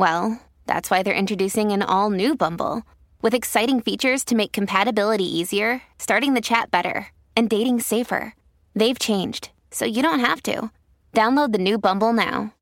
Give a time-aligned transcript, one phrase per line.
[0.00, 2.82] well, that's why they're introducing an all new Bumble
[3.20, 8.34] with exciting features to make compatibility easier, starting the chat better, and dating safer.
[8.74, 10.70] They've changed, so you don't have to.
[11.12, 12.54] Download the new Bumble now.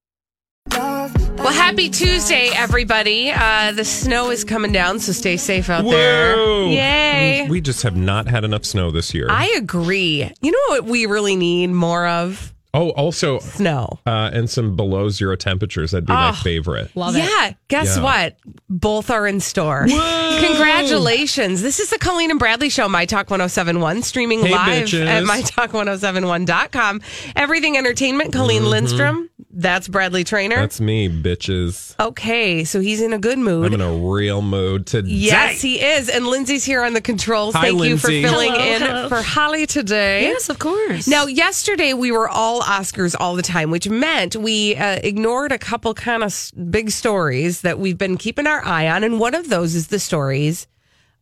[0.73, 3.31] Well, happy Tuesday, everybody.
[3.31, 6.35] Uh, the snow is coming down, so stay safe out there.
[6.35, 6.71] Whoa.
[6.71, 7.47] Yay.
[7.49, 9.29] We just have not had enough snow this year.
[9.31, 10.29] I agree.
[10.43, 12.53] You know what we really need more of?
[12.79, 13.99] Oh, also, Snow.
[14.07, 15.91] uh, and some below zero temperatures.
[15.91, 16.33] That'd be my Oh.
[16.33, 16.91] favorite.
[16.95, 18.03] yeah, guess Yeah.
[18.03, 18.37] what?
[18.71, 19.87] Both are in store.
[19.89, 21.61] Congratulations.
[21.63, 25.07] This is the Colleen and Bradley Show, My Talk 1071, streaming Hey, live bitches.
[25.07, 27.01] at MyTalk1071.com.
[27.37, 29.29] Everything Entertainment, Colleen Lindstrom.
[29.51, 30.57] That's Bradley Traynor.
[30.57, 30.63] Mm-hmm.
[30.63, 31.95] That's me, bitches.
[31.99, 33.67] okay, so he's in a good mood.
[33.67, 35.09] I'm in a real mood today.
[35.11, 36.09] Yes, he is.
[36.09, 37.55] And Lindsay's here on the controls.
[37.55, 39.09] Hi, Thank you for filling Hello, in hello.
[39.09, 40.23] for Holly today.
[40.23, 41.09] Yes, of course.
[41.09, 45.59] Now, yesterday we were all Oscars all the time, which meant we uh, ignored a
[45.59, 49.03] couple kind of big stories that we've been keeping our eye on.
[49.05, 50.67] And one of those is the stories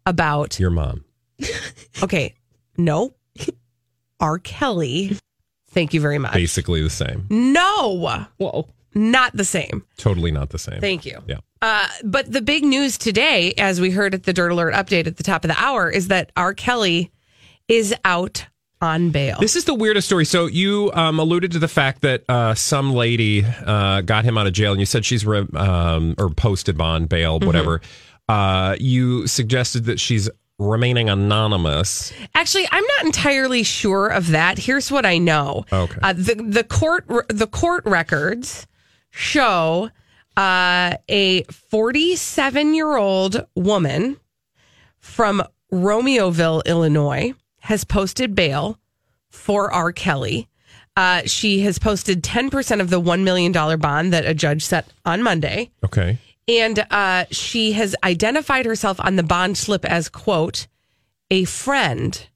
[0.05, 1.05] about, Your mom.
[2.03, 2.35] okay,
[2.77, 3.15] no,
[4.21, 4.39] R.
[4.39, 5.17] Kelly.
[5.71, 6.33] Thank you very much.
[6.33, 7.27] Basically the same.
[7.31, 8.69] No, Whoa.
[8.95, 9.85] not the same.
[9.99, 10.81] Totally not the same.
[10.81, 11.23] Thank you.
[11.27, 11.39] Yeah.
[11.63, 15.17] Uh, but the big news today, as we heard at the Dirt Alert update at
[15.17, 16.55] the top of the hour, is that R.
[16.55, 17.13] Kelly
[17.69, 18.47] is out
[18.81, 19.39] on bail.
[19.41, 20.25] This is the weirdest story.
[20.25, 24.47] So you um, alluded to the fact that uh, some lady uh, got him out
[24.47, 27.47] of jail, and you said she's re- um, or posted bond, bail, Mm-hmm.
[27.47, 27.81] whatever.
[28.29, 32.13] Uh, you suggested that she's remaining anonymous.
[32.35, 34.59] Actually, I'm not entirely sure of that.
[34.59, 35.65] Here's what I know.
[35.73, 35.99] Okay.
[36.03, 38.67] Uh, the the court the court records
[39.11, 39.91] show
[40.37, 44.17] uh, a 47 year old woman
[44.99, 45.43] from
[45.73, 47.33] Romeoville, Illinois,
[47.67, 48.79] has posted bail
[49.29, 49.93] for R.
[49.93, 50.49] Kelly.
[50.97, 55.23] Uh, she has posted 10% of the $1 million bond that a judge set on
[55.23, 55.71] Monday.
[55.85, 56.19] Okay.
[56.49, 60.69] And uh, she has identified herself on the bond slip as, quote,
[61.31, 62.29] a friend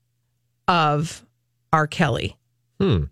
[0.68, 1.24] of
[1.72, 1.86] R.
[1.86, 2.36] Kelly.
[2.80, 3.04] Hmm.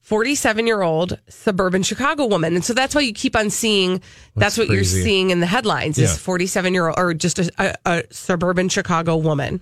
[0.00, 2.54] 47 year old suburban Chicago woman.
[2.56, 4.96] And so that's why you keep on seeing that's, That's what crazy.
[4.96, 8.68] you're seeing in the headlines is 47 year old or just a, a, a suburban
[8.68, 9.60] Chicago woman.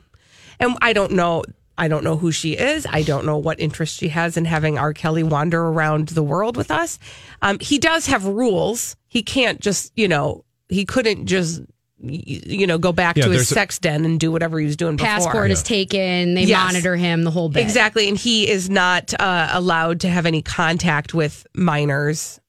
[0.60, 1.42] And I don't know.
[1.78, 2.86] I don't know who she is.
[2.88, 4.92] I don't know what interest she has in having R.
[4.92, 6.98] Kelly wander around the world with us.
[7.40, 8.96] Um, he does have rules.
[9.08, 11.62] He can't just, you know, he couldn't just,
[12.02, 14.66] you know, go back Yeah, to his there's a- sex den and do whatever he
[14.66, 15.08] was doing before.
[15.08, 16.34] Passport is taken.
[16.34, 16.62] They Yes.
[16.66, 17.62] monitor him the whole bit.
[17.62, 18.08] Exactly.
[18.10, 22.40] And he is not uh, allowed to have any contact with minors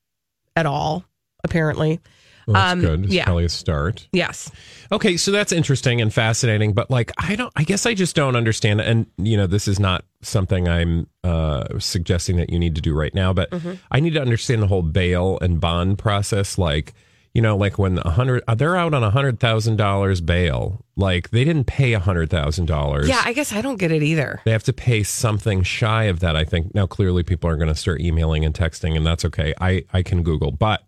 [0.57, 1.05] at all,
[1.45, 2.01] apparently.
[2.47, 3.03] Well, that's Um, good.
[3.05, 3.25] It's yeah.
[3.25, 4.07] probably a start.
[4.11, 4.51] Yes.
[4.91, 8.35] Okay, so that's interesting and fascinating, but like I don't I guess I just don't
[8.35, 12.81] understand and you know this is not something I'm uh suggesting that you need to
[12.81, 13.73] do right now, but Mm-hmm.
[13.91, 16.93] I need to understand the whole bail and bond process like
[17.33, 20.83] you know like when a hundred uh, they're out on a hundred thousand dollars bail
[20.97, 24.03] like they didn't pay a hundred thousand dollars Yeah, I guess I don't get it
[24.03, 24.41] either.
[24.43, 27.69] they have to pay something shy of that i think now clearly people are going
[27.69, 30.83] to start emailing and texting and that's okay i i can google but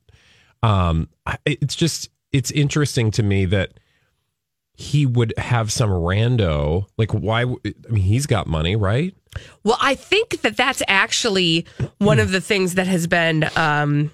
[0.64, 1.08] um
[1.46, 3.74] it's just it's interesting to me that
[4.76, 7.46] he would have some rando like why i
[7.90, 9.16] mean he's got money right
[9.64, 11.66] Well, I think that that's actually
[11.98, 14.12] one of the things that has been um,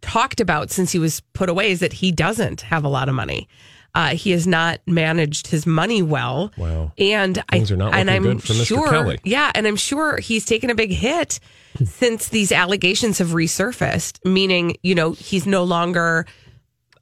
[0.00, 3.14] talked about since he was put away is that he doesn't have a lot of
[3.14, 3.48] money.
[3.94, 6.50] Uh, he has not managed his money well.
[6.56, 6.92] Wow.
[6.96, 8.66] And Things I, are not and I'm good for Mr.
[8.66, 9.18] sure, Kelly.
[9.22, 11.38] yeah, and I'm sure he's taken a big hit
[11.84, 14.24] since these allegations have resurfaced.
[14.24, 16.24] Meaning, you know, he's no longer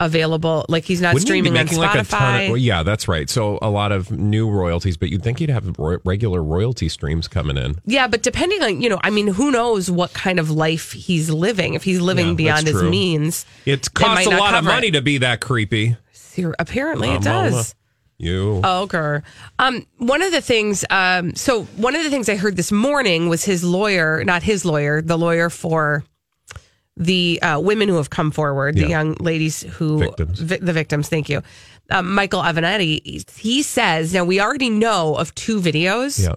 [0.00, 0.64] available.
[0.68, 2.44] Like he's not Wouldn't he streaming on making like a ton Spotify.
[2.44, 5.50] of, well, yeah that's right so a lot of new royalties but you'd think he'd
[5.50, 9.26] have ro- regular royalty streams coming in Yeah, but depending on, you know, I mean,
[9.28, 11.74] who knows what kind of life he's living.
[11.74, 14.72] If he's living Yeah, beyond his means, it costs a not lot of cover it.
[14.72, 15.96] money to be that creepy
[16.58, 17.50] Apparently it Mama.
[17.50, 17.74] does.
[18.18, 19.20] you Okay.
[19.58, 23.28] Um, one of the things, um, so one of the things I heard this morning
[23.28, 26.04] was his lawyer, not his lawyer, the lawyer for
[26.96, 30.40] the uh, women who have come forward, the young ladies who, Victims.
[30.40, 31.08] vi- the victims.
[31.08, 31.42] Thank you,
[31.90, 33.24] um, Michael Avenatti.
[33.38, 36.34] He says now we already know of two videos yeah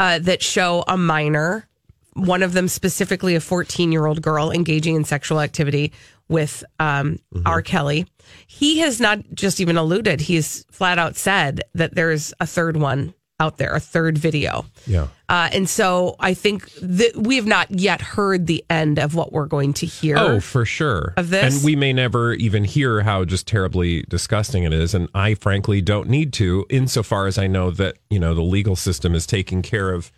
[0.00, 1.66] uh, that show a minor,
[2.14, 5.92] one of them specifically a 14 year old girl engaging in sexual activity
[6.28, 7.62] with um, R.
[7.62, 8.06] Kelly.
[8.46, 13.14] He has not just even alluded; he's flat out said that there's a third one
[13.38, 14.64] out there, a third video.
[14.86, 15.08] Yeah.
[15.28, 19.30] Uh, and so I think that we have not yet heard the end of what
[19.30, 20.16] we're going to hear.
[20.16, 21.12] Oh, for sure.
[21.18, 21.56] Of this?
[21.56, 24.94] And we may never even hear how just terribly disgusting it is.
[24.94, 28.74] And I frankly don't need to, insofar as I know that, you know, the legal
[28.74, 30.10] system is taking care of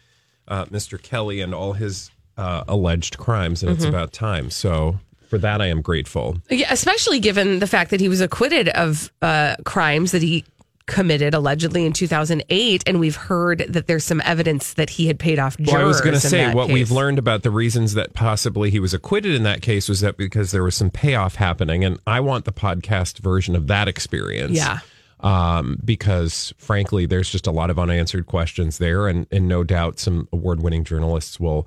[0.46, 1.02] uh, Mr.
[1.02, 3.88] Kelly and all his uh, alleged crimes, and it's Mm-hmm.
[3.94, 4.48] about time.
[4.48, 6.38] So for that, I am grateful.
[6.50, 10.44] Yeah, especially given the fact that he was acquitted of uh, crimes that he
[10.88, 15.38] committed allegedly in 2008, and we've heard that there's some evidence that he had paid
[15.38, 15.72] off jurors.
[15.72, 16.74] Well, I was going to say what case.
[16.74, 20.16] we've learned about the reasons that possibly he was acquitted in that case was that
[20.16, 24.56] because there was some payoff happening, and I want the podcast version of that experience.
[24.56, 24.80] Yeah.
[25.20, 29.98] Um, because frankly, there's just a lot of unanswered questions there, and and no doubt
[29.98, 31.66] some award-winning journalists will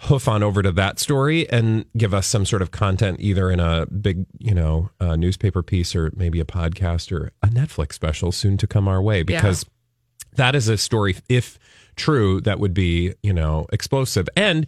[0.00, 3.60] hoof on over to that story and give us some sort of content either in
[3.60, 8.32] a big you know uh, newspaper piece or maybe a podcast or a netflix special
[8.32, 9.22] soon to come our way.
[9.22, 9.64] Because
[10.36, 11.58] that is a story if
[11.96, 14.28] true that would be you know explosive.
[14.36, 14.66] And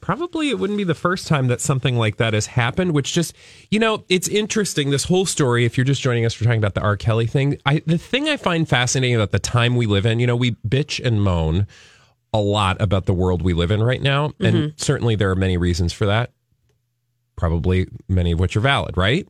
[0.00, 3.34] probably it wouldn't be the first time that something like that has happened which just
[3.70, 6.74] you know it's interesting this whole story if you're just joining us we're talking about
[6.74, 6.94] the r.
[6.94, 7.56] Kelly thing.
[7.64, 10.56] I the thing i find fascinating about the time we live in you know we
[10.68, 11.66] bitch and moan
[12.34, 15.56] a lot about the world we live in right now and certainly there are many
[15.56, 16.30] reasons for that
[17.36, 19.26] probably many of which are valid, right?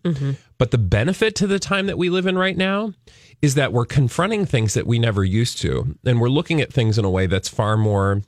[0.58, 2.92] But the benefit to the time that we live in right now
[3.40, 5.96] is that we're confronting things that we never used to.
[6.04, 8.22] And we're looking at things in a way that's far more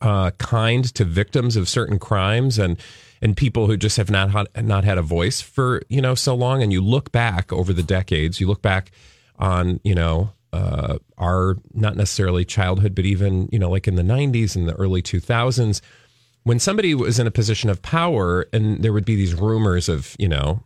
[0.00, 2.78] uh, kind to victims of certain crimes and
[3.22, 6.34] and people who just have not had, not had a voice for you know so
[6.34, 6.62] long.
[6.62, 8.90] And you look back over the decades, you look back
[9.38, 14.02] on you know uh, our not necessarily childhood, but even you know like in the
[14.02, 15.80] '90s and the early 2000s
[16.44, 20.14] when somebody was in a position of power and there would be these rumors of,
[20.18, 20.62] you know,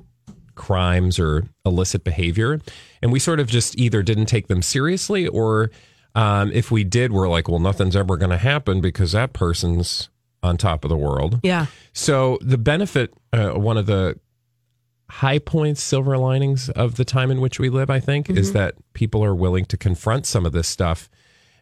[0.57, 2.61] crimes or illicit behavior,
[3.01, 5.71] and we sort of just either didn't take them seriously or
[6.15, 10.09] um, if we did, we're like, well, nothing's ever going to happen because that person's
[10.43, 11.39] on top of the world.
[11.45, 11.67] Yeah.
[11.93, 14.19] So the benefit, uh, one of the
[15.11, 18.59] high points, silver linings of the time in which we live, I think, is mm-hmm.
[18.59, 21.09] that people are willing to confront some of this stuff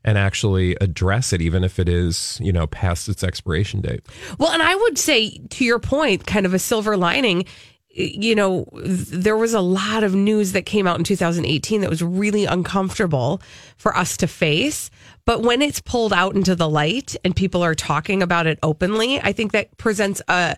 [0.04, 4.06] and actually address it, even if it is, you know, past its expiration date.
[4.38, 7.44] Well, and I would say to your point, kind of a silver lining,
[7.90, 12.02] you know, there was a lot of news that came out in 2018 that was
[12.02, 13.40] really uncomfortable
[13.76, 14.90] for us to face.
[15.24, 19.20] But when it's pulled out into the light and people are talking about it openly,
[19.20, 20.56] I think that presents a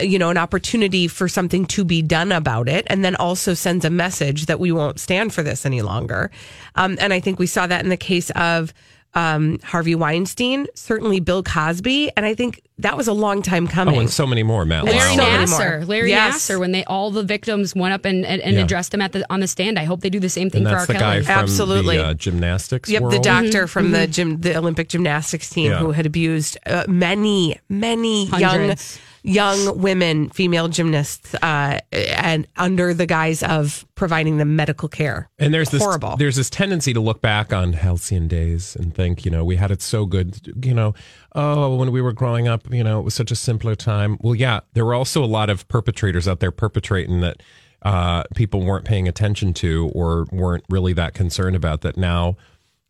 [0.00, 3.84] you know an opportunity for something to be done about it and then also sends
[3.84, 6.30] a message that we won't stand for this any longer
[6.76, 8.72] um, and i think we saw that in the case of
[9.14, 13.96] um, harvey weinstein certainly bill cosby and i think that was a long time coming
[13.96, 14.84] Oh, and so many more, Matt.
[14.84, 15.86] Larry so many Nassar.
[15.86, 16.48] Larry Yes.
[16.48, 18.62] Nassar, when they all the victims went up and, and, and Yeah.
[18.62, 19.78] addressed him at the on the stand.
[19.78, 20.86] I hope they do the same thing and for our R.
[20.86, 21.22] the guy Kelly.
[21.24, 21.96] from Absolutely.
[21.98, 23.12] the uh, gymnastics Yep, world.
[23.14, 25.80] the doctor from the gym, the Olympic gymnastics team, Yeah.
[25.80, 28.96] who had abused uh, many, many Hundreds.
[28.96, 35.28] young, young women, female gymnasts, uh, and under the guise of providing them medical care.
[35.38, 36.16] And there's this horrible.
[36.16, 39.70] there's this tendency to look back on halcyon days and think, you know, we had
[39.70, 40.94] it so good, you know,
[41.34, 44.18] oh, when we were growing up, you know, it was such a simpler time.
[44.20, 47.42] Well, yeah, there were also a lot of perpetrators out there perpetrating that
[47.82, 52.36] uh, people weren't paying attention to or weren't really that concerned about that now.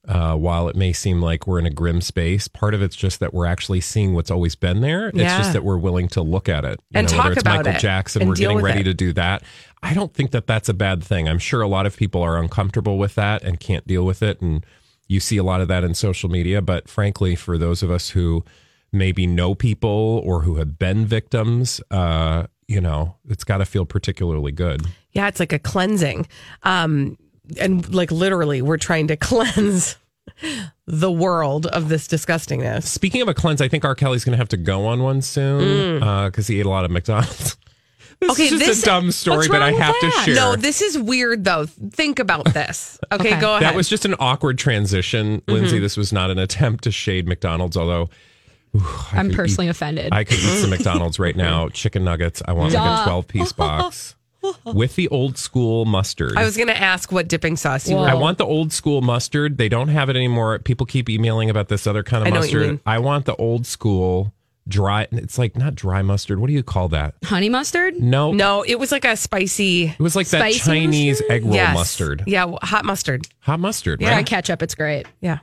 [0.09, 3.21] Uh, while it may seem like we're in a grim space, part of it's just
[3.21, 5.09] that we're actually seeing what's always been there.
[5.09, 6.81] It's just that we're willing to look at it.
[6.91, 8.85] You And know, talk whether it's about Michael it Jackson, and we're getting ready it.
[8.85, 9.43] to do that.
[9.83, 11.29] I don't think that that's a bad thing.
[11.29, 14.41] I'm sure a lot of people are uncomfortable with that and can't deal with it.
[14.41, 14.65] And
[15.07, 16.63] you see a lot of that in social media.
[16.63, 18.43] But frankly, for those of us who
[18.93, 23.85] maybe know people or who have been victims, uh, you know, it's got to feel
[23.85, 24.87] particularly good.
[25.13, 26.27] Yeah, it's like a cleansing.
[26.63, 27.19] Um,
[27.59, 29.97] and like literally, we're trying to cleanse
[30.87, 32.85] the world of this disgustingness.
[32.85, 33.95] Speaking of a cleanse, I think R.
[33.95, 36.91] Kelly's going to have to go on one soon because he ate a lot of
[36.91, 37.57] McDonald's.
[38.21, 38.31] this Mm.
[38.33, 40.13] Okay, is just this- a dumb story, but I have that?
[40.25, 40.35] to share.
[40.35, 41.65] No, this is weird though.
[41.65, 42.99] Think about this.
[43.13, 43.41] Okay, Okay.
[43.41, 43.63] go ahead.
[43.63, 45.77] That was just an awkward transition, Lindsay.
[45.77, 45.83] Mm-hmm.
[45.83, 48.11] This was not an attempt to shade McDonald's, although
[48.77, 50.13] ooh, I I'm personally eat- offended.
[50.13, 51.71] I could eat some McDonald's right now.
[51.71, 52.43] Chicken nuggets.
[52.47, 54.15] I want like a 12 piece box
[54.75, 56.37] with the old school mustard.
[56.37, 58.11] I was going to ask what dipping sauce you Well- were.
[58.11, 59.59] I want the old school mustard.
[59.59, 60.59] They don't have it anymore.
[60.61, 62.71] People keep emailing about this other kind of I know what you mustard.
[62.73, 62.81] mean.
[62.87, 64.33] I want the old school
[64.69, 65.09] dry.
[65.13, 66.39] It's like not dry mustard.
[66.39, 67.15] What do you call that?
[67.25, 68.01] Honey mustard?
[68.01, 69.87] No, No, it was like a spicy.
[69.89, 71.31] It was like that Spicy Chinese mustard?
[71.33, 71.75] egg roll yes.
[71.75, 72.25] mustard.
[72.27, 73.27] Yeah, well, hot mustard.
[73.41, 74.01] Hot mustard.
[74.01, 74.27] Try Right?
[74.27, 74.63] ketchup.
[74.63, 75.07] It's great.
[75.21, 75.39] Yeah.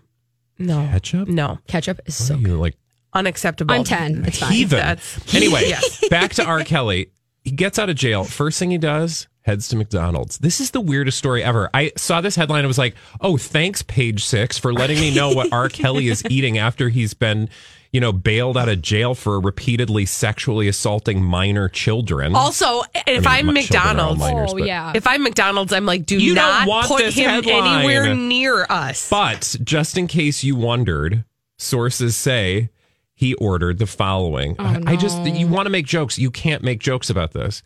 [0.59, 0.87] No.
[0.91, 1.27] Ketchup.
[1.27, 1.59] No.
[1.67, 2.75] Ketchup is What so are you like
[3.13, 3.73] Unacceptable.
[3.73, 4.25] I'm 10.
[4.25, 4.51] It's fine.
[4.51, 4.79] heathen.
[4.79, 6.07] That's- Anyway, Yes.
[6.09, 6.63] back to R.
[6.63, 7.09] Kelly.
[7.47, 8.23] He gets out of jail.
[8.25, 10.37] First thing he does, heads to McDonald's.
[10.39, 11.69] This is the weirdest story ever.
[11.73, 12.63] I saw this headline.
[12.63, 15.69] I was like, oh, thanks, page six, for letting me know what R.
[15.69, 17.47] Kelly is eating after he's been,
[17.93, 22.35] you know, bailed out of jail for repeatedly sexually assaulting minor children.
[22.35, 24.91] Also, if I mean, I'm my children are all McDonald's, minors, Oh yeah.
[24.93, 27.77] if I'm McDonald's, I'm like, do You don't want put this him headline.
[27.85, 29.09] anywhere near us.
[29.09, 31.23] But just in case you wondered,
[31.57, 32.69] sources say
[33.17, 34.55] he ordered the following.
[34.59, 36.19] I, I just, you want to make jokes.
[36.19, 37.63] You can't make jokes about this.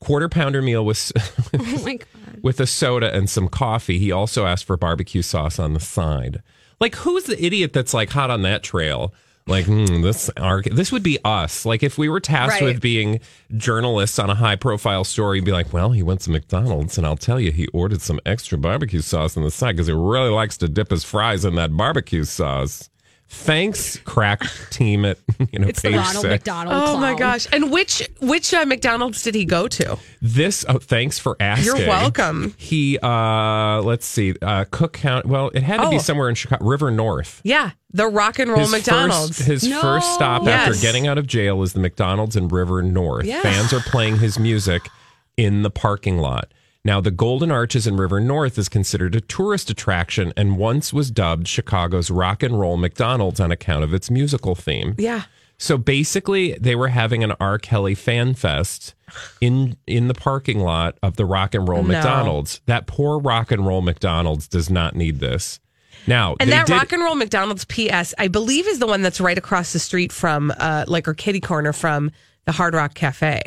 [0.00, 1.12] Quarter pounder meal with,
[1.54, 1.98] oh
[2.42, 3.98] with a soda and some coffee.
[3.98, 6.42] He also asked for barbecue sauce on the side.
[6.80, 9.12] Like, who's the idiot that's like hot on that trail?
[9.46, 11.66] Like, hmm, this our, this would be us.
[11.66, 12.64] Like, if we were tasked Right.
[12.72, 13.20] with being
[13.54, 17.16] journalists on a high profile story, be like, well, he went to McDonald's, and I'll
[17.18, 20.56] tell you, he ordered some extra barbecue sauce on the side because he really likes
[20.58, 22.88] to dip his fries in that barbecue sauce.
[23.28, 25.18] Thanks, crack team at
[25.52, 26.24] you know It's the Ronald six.
[26.24, 26.74] McDonald.
[26.76, 27.46] oh my gosh!
[27.52, 29.98] And which which uh, McDonald's did he go to?
[30.22, 31.66] This oh, thanks for asking.
[31.76, 32.54] You're welcome.
[32.56, 35.28] He uh let's see, uh Cook County.
[35.28, 35.98] Well, it had to be Oh.
[35.98, 37.40] somewhere in Chicago, River North.
[37.44, 39.38] Yeah, the Rock and Roll His McDonald's.
[39.38, 39.80] First, his No.
[39.80, 40.68] first stop Yes.
[40.68, 43.24] after getting out of jail is the McDonald's in River North.
[43.26, 43.42] Yeah.
[43.42, 44.88] Fans are playing his music
[45.36, 46.52] in the parking lot.
[46.86, 51.10] Now, the Golden Arches in River North is considered a tourist attraction and once was
[51.10, 54.94] dubbed Chicago's rock and roll McDonald's on account of its musical theme.
[54.96, 55.22] yeah,
[55.58, 57.58] So basically, they were having an R.
[57.58, 58.94] Kelly fan fest
[59.40, 61.88] in in the parking lot of the Rock and Roll No.
[61.94, 62.60] McDonald's.
[62.66, 65.58] That poor Rock and Roll McDonald's does not need this.
[66.06, 69.20] Now, and that did- Rock and Roll McDonald's PS, I believe, is the one that's
[69.20, 72.12] right across the street from, uh, like, or kitty corner from
[72.44, 73.42] the Hard Rock Cafe.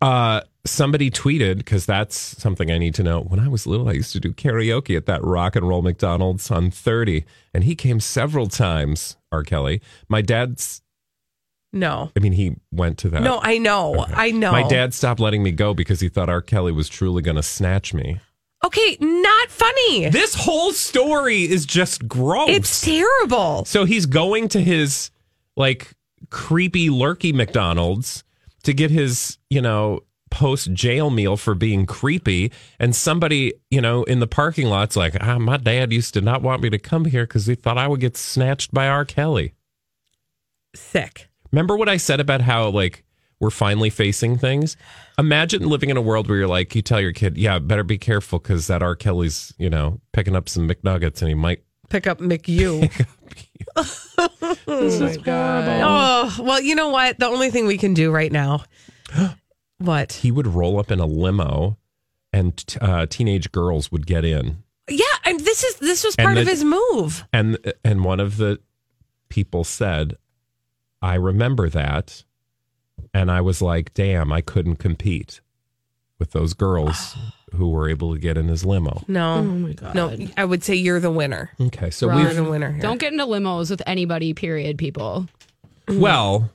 [0.00, 3.20] Uh, somebody tweeted because that's something I need to know.
[3.20, 6.50] When I was little, I used to do karaoke at that rock and roll McDonald's
[6.50, 9.16] on 30, and he came several times.
[9.32, 9.42] R.
[9.42, 10.80] Kelly, my dad's.
[11.72, 13.22] No, I mean, he went to that.
[13.22, 14.52] no, I know, I know.
[14.52, 16.40] My dad stopped letting me go because he thought R.
[16.40, 18.20] Kelly was truly going to snatch me.
[18.64, 20.08] Okay, not funny.
[20.08, 22.48] This whole story is just gross.
[22.48, 23.64] It's terrible.
[23.64, 25.10] So he's going to his
[25.56, 25.92] like
[26.30, 28.24] creepy lurky McDonald's
[28.62, 30.00] to get his, you know,
[30.34, 32.50] post jail meal for being creepy.
[32.80, 36.42] And somebody, you know, in the parking lot's like, ah, my dad used to not
[36.42, 39.04] want me to come here because he thought I would get snatched by R.
[39.04, 39.54] Kelly.
[40.74, 41.28] Sick.
[41.52, 43.04] Remember what I said about how like
[43.38, 44.76] we're finally facing things?
[45.18, 47.96] Imagine living in a world where you're like, you tell your kid, yeah, better be
[47.96, 48.96] careful because that R.
[48.96, 52.90] Kelly's, you know, picking up some McNuggets and he might Pick up McU.
[54.66, 55.80] This is horrible.
[55.82, 57.18] oh, well, you know what?
[57.18, 58.64] The only thing we can do right now.
[59.84, 60.12] what?
[60.14, 61.78] He would roll up in a limo,
[62.32, 66.38] and uh, teenage girls would get in, Yeah, and this is this was And part
[66.38, 67.24] of his move.
[67.32, 68.60] and and one of the
[69.28, 70.16] people said,
[71.02, 72.24] "I remember that,"
[73.12, 75.40] and I was like, "Damn, I couldn't compete
[76.18, 77.16] with those girls
[77.54, 79.94] who were able to get in his limo." No, Oh my god.
[79.94, 81.50] no, I would say you're the winner.
[81.60, 82.72] Okay, so Ron, You're the winner.
[82.72, 82.80] Here.
[82.82, 84.34] Don't get into limos with anybody.
[84.34, 84.76] Period.
[84.78, 85.28] People
[85.88, 86.50] well,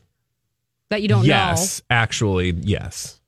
[0.90, 1.28] that you don't know.
[1.28, 3.19] yes, actually, yes,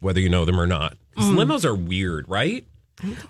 [0.00, 0.96] whether you know them or not.
[1.16, 2.64] 'Cause Limos are weird, right?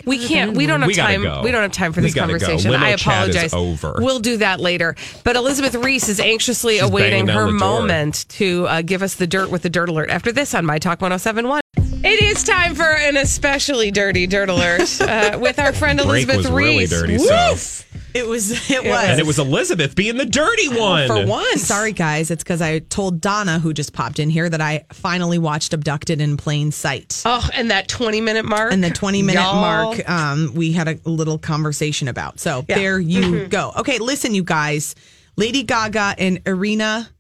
[0.05, 0.57] We can't.
[0.57, 1.23] We don't have We gotta time.
[1.25, 1.41] go.
[1.43, 2.39] We don't have time for We this gotta go.
[2.39, 2.71] conversation.
[2.71, 3.53] Limo I chat is apologize.
[3.53, 3.95] over.
[3.99, 4.95] We'll do that later.
[5.25, 7.59] But Elizabeth Ries is anxiously She's awaiting banging down her the door.
[7.59, 10.11] moment to uh, give us the dirt with the dirt alert.
[10.11, 11.61] After this on My Talk 1071.
[12.05, 16.37] It is time for an especially dirty dirt alert uh, with our friend Break Elizabeth
[16.37, 16.91] was really Ries.
[16.91, 17.83] dirty, so- Woof.
[18.17, 18.71] It was.
[18.71, 19.05] It was.
[19.09, 21.07] And it was Elizabeth being the dirty one.
[21.07, 21.63] for once.
[21.63, 22.31] Sorry, guys.
[22.31, 26.21] It's because I told Donna, who just popped in here, that I finally watched Abducted
[26.21, 27.23] in Plain Sight.
[27.25, 28.73] Oh, and that 20 minute mark.
[28.73, 29.61] And the 20 minute Y'all.
[29.61, 32.41] mark, um, we had a little conversation about.
[32.41, 32.77] So Yeah.
[32.77, 33.73] there you go.
[33.77, 34.95] Okay, listen, you guys.
[35.37, 37.11] Lady Gaga and Irina,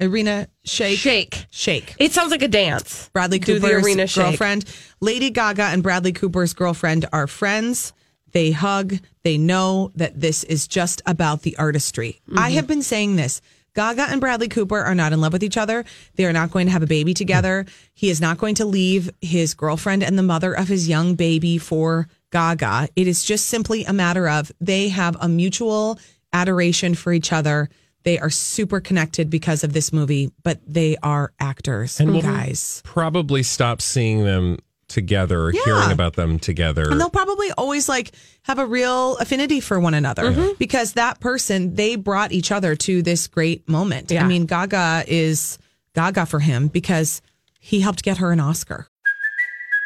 [0.00, 0.98] Arena Shake.
[0.98, 1.46] Shake.
[1.50, 1.94] Shake.
[1.98, 3.10] It sounds like a dance.
[3.12, 4.24] Bradley Do Cooper's the arena shake.
[4.24, 4.64] girlfriend.
[5.00, 7.92] Lady Gaga and Bradley Cooper's girlfriend are friends.
[8.32, 8.94] They hug.
[9.22, 12.20] They know that this is just about the artistry.
[12.28, 12.38] Mm-hmm.
[12.38, 13.40] I have been saying this.
[13.74, 15.84] Gaga and Bradley Cooper are not in love with each other.
[16.16, 17.64] They are not going to have a baby together.
[17.94, 21.58] He is not going to leave his girlfriend and the mother of his young baby
[21.58, 22.88] for Gaga.
[22.96, 25.98] It is just simply a matter of they have a mutual
[26.32, 27.68] adoration for each other.
[28.02, 32.80] They are super connected because of this movie, but they are actors, And we'll- guys.
[32.84, 34.58] Probably stop seeing them
[34.88, 35.60] together or Yeah.
[35.64, 36.90] hearing about them together.
[36.90, 40.52] And they'll probably always like have a real affinity for one another Mm-hmm.
[40.58, 44.10] because that person, they brought each other to this great moment.
[44.10, 44.24] Yeah.
[44.24, 45.58] I mean, Gaga is
[45.94, 47.20] Gaga for him because
[47.60, 48.88] he helped get her an Oscar.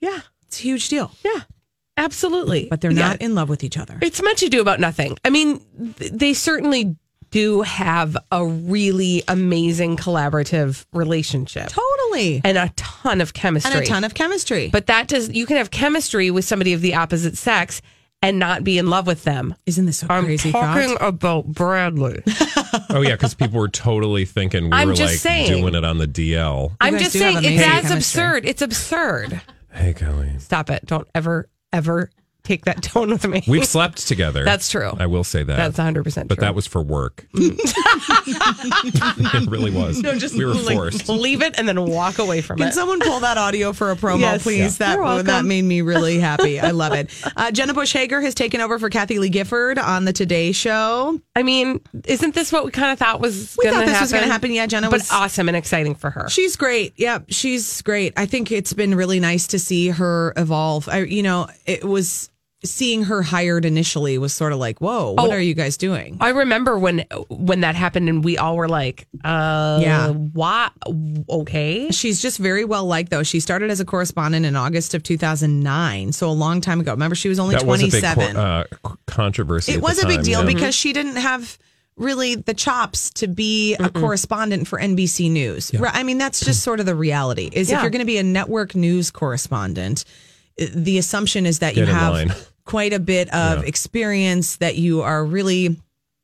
[0.00, 1.10] Yeah, it's a huge deal.
[1.24, 1.42] Yeah,
[1.96, 2.66] absolutely.
[2.70, 3.08] But they're Yeah.
[3.08, 3.98] not in love with each other.
[4.02, 5.16] It's much ado about nothing.
[5.24, 5.60] I mean,
[5.98, 6.96] th- they certainly
[7.30, 12.40] do have a really amazing collaborative relationship Totally.
[12.42, 13.72] and a ton of chemistry.
[13.74, 14.70] And a ton of chemistry.
[14.72, 17.82] but that does you can have chemistry with somebody of the opposite sex
[18.22, 19.54] and not be in love with them.
[19.66, 21.06] isn't this so I'm crazy talking thought?
[21.08, 22.22] about Bradley.
[22.90, 25.48] Oh yeah, because people were totally thinking we I'm were just like saying.
[25.60, 26.72] doing it on the DL.
[26.80, 27.96] I'm just saying it's amazing as chemistry.
[27.96, 28.44] absurd.
[28.46, 29.40] It's absurd.
[29.70, 30.86] Hey, Kelly, Stop it.
[30.86, 32.10] Don't ever, ever
[32.48, 33.42] take that tone with me.
[33.46, 34.44] we've slept together.
[34.44, 34.92] That's true.
[34.98, 35.56] I will say that.
[35.56, 36.24] That's 100% true.
[36.24, 37.26] But that was for work.
[37.34, 40.00] it really was.
[40.02, 41.08] No, just we were like, forced.
[41.08, 42.70] leave it and then walk away from Can it.
[42.70, 44.42] Can someone pull that audio for a promo, Yes.
[44.42, 44.78] please?
[44.80, 44.94] Yeah.
[44.94, 46.60] You're That that made me really happy.
[46.60, 47.10] I love it.
[47.36, 51.20] Uh, Jenna Bush Hager has taken over for Kathie Lee Gifford on the Today Show.
[51.36, 53.92] I mean, isn't this what we kind of thought was We going to thought happen?
[53.92, 54.52] this was gonna happen.
[54.52, 56.28] Yeah, Jenna but was- awesome and exciting for her.
[56.28, 56.94] She's great.
[56.96, 58.12] Yeah, she's great.
[58.16, 60.88] I think it's been really nice to see her evolve.
[60.88, 62.30] I, you know, it was
[62.64, 65.32] seeing her hired initially was sort of like, whoa, what Oh.
[65.32, 66.16] are you guys doing?
[66.20, 70.08] I remember when when that happened and we all were like, uh, Yeah.
[70.08, 70.72] what?
[71.30, 71.90] Okay.
[71.90, 73.22] She's just very well liked, though.
[73.22, 76.90] She started as a correspondent in August of 2009, so a long time ago.
[76.92, 78.34] Remember, she was only that was a big 27.
[78.34, 79.72] co- uh, controversy.
[79.72, 80.52] it at the was a big deal yeah.
[80.52, 81.58] because she didn't have
[81.96, 85.72] really the chops to be a correspondent for NBC News.
[85.74, 87.50] Right, I mean, that's just sort of the reality.
[87.52, 90.04] Is if you're going to be a network news correspondent,
[90.74, 92.32] the assumption is that you Get in have line.
[92.68, 93.66] Quite a bit of Yeah.
[93.68, 95.76] experience, that you are really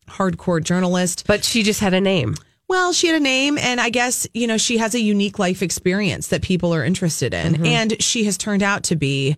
[0.08, 1.24] hardcore journalist.
[1.26, 2.34] But she just had a name.
[2.68, 5.62] Well, she had a name, and I guess, you know, she has a unique life
[5.62, 7.54] experience that people are interested in.
[7.54, 7.66] Mm-hmm.
[7.66, 9.36] And she has turned out to be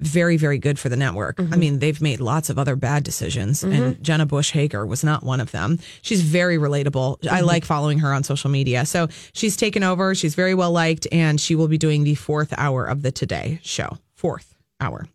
[0.00, 1.36] very, very good for the network.
[1.36, 1.54] Mm-hmm.
[1.54, 5.22] I mean, they've made lots of other bad decisions, and Jenna Bush Hager was not
[5.22, 5.78] one of them.
[6.02, 7.16] She's very relatable.
[7.30, 7.46] I Mm-hmm.
[7.46, 8.84] like following her on social media.
[8.84, 10.14] So she's taken over.
[10.14, 13.58] She's very well liked, and she will be doing the fourth hour of the Today
[13.62, 13.96] show.
[14.14, 15.06] Fourth hour.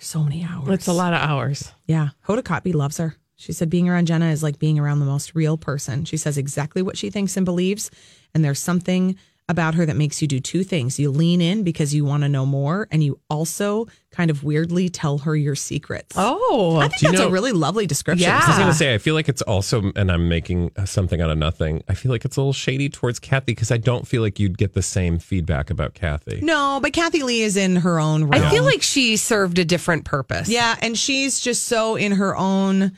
[0.00, 0.68] So many hours.
[0.68, 1.72] It's a lot of hours.
[1.86, 2.10] Yeah.
[2.26, 3.16] Hoda Kotb loves her.
[3.36, 6.04] She said being around Jenna is like being around the most real person.
[6.04, 7.90] She says exactly what she thinks and believes.
[8.34, 9.16] And there's something
[9.48, 10.98] about her that makes you do two things.
[10.98, 14.88] You lean in because you want to know more, and you also kind of weirdly
[14.88, 16.14] tell her your secrets.
[16.18, 18.28] Oh, I think Do you that's a really lovely description.
[18.28, 18.40] Yeah.
[18.42, 21.20] I was going to say, I feel like it's also, and I'm making uh, something
[21.20, 21.82] out of nothing.
[21.88, 24.58] I feel like it's a little shady towards Kathie because I don't feel like you'd
[24.58, 26.40] get the same feedback about Kathie.
[26.42, 28.44] No, but Kathie Lee is in her own realm.
[28.44, 30.48] I feel like she served a different purpose.
[30.48, 32.92] Yeah, and she's just so in her own.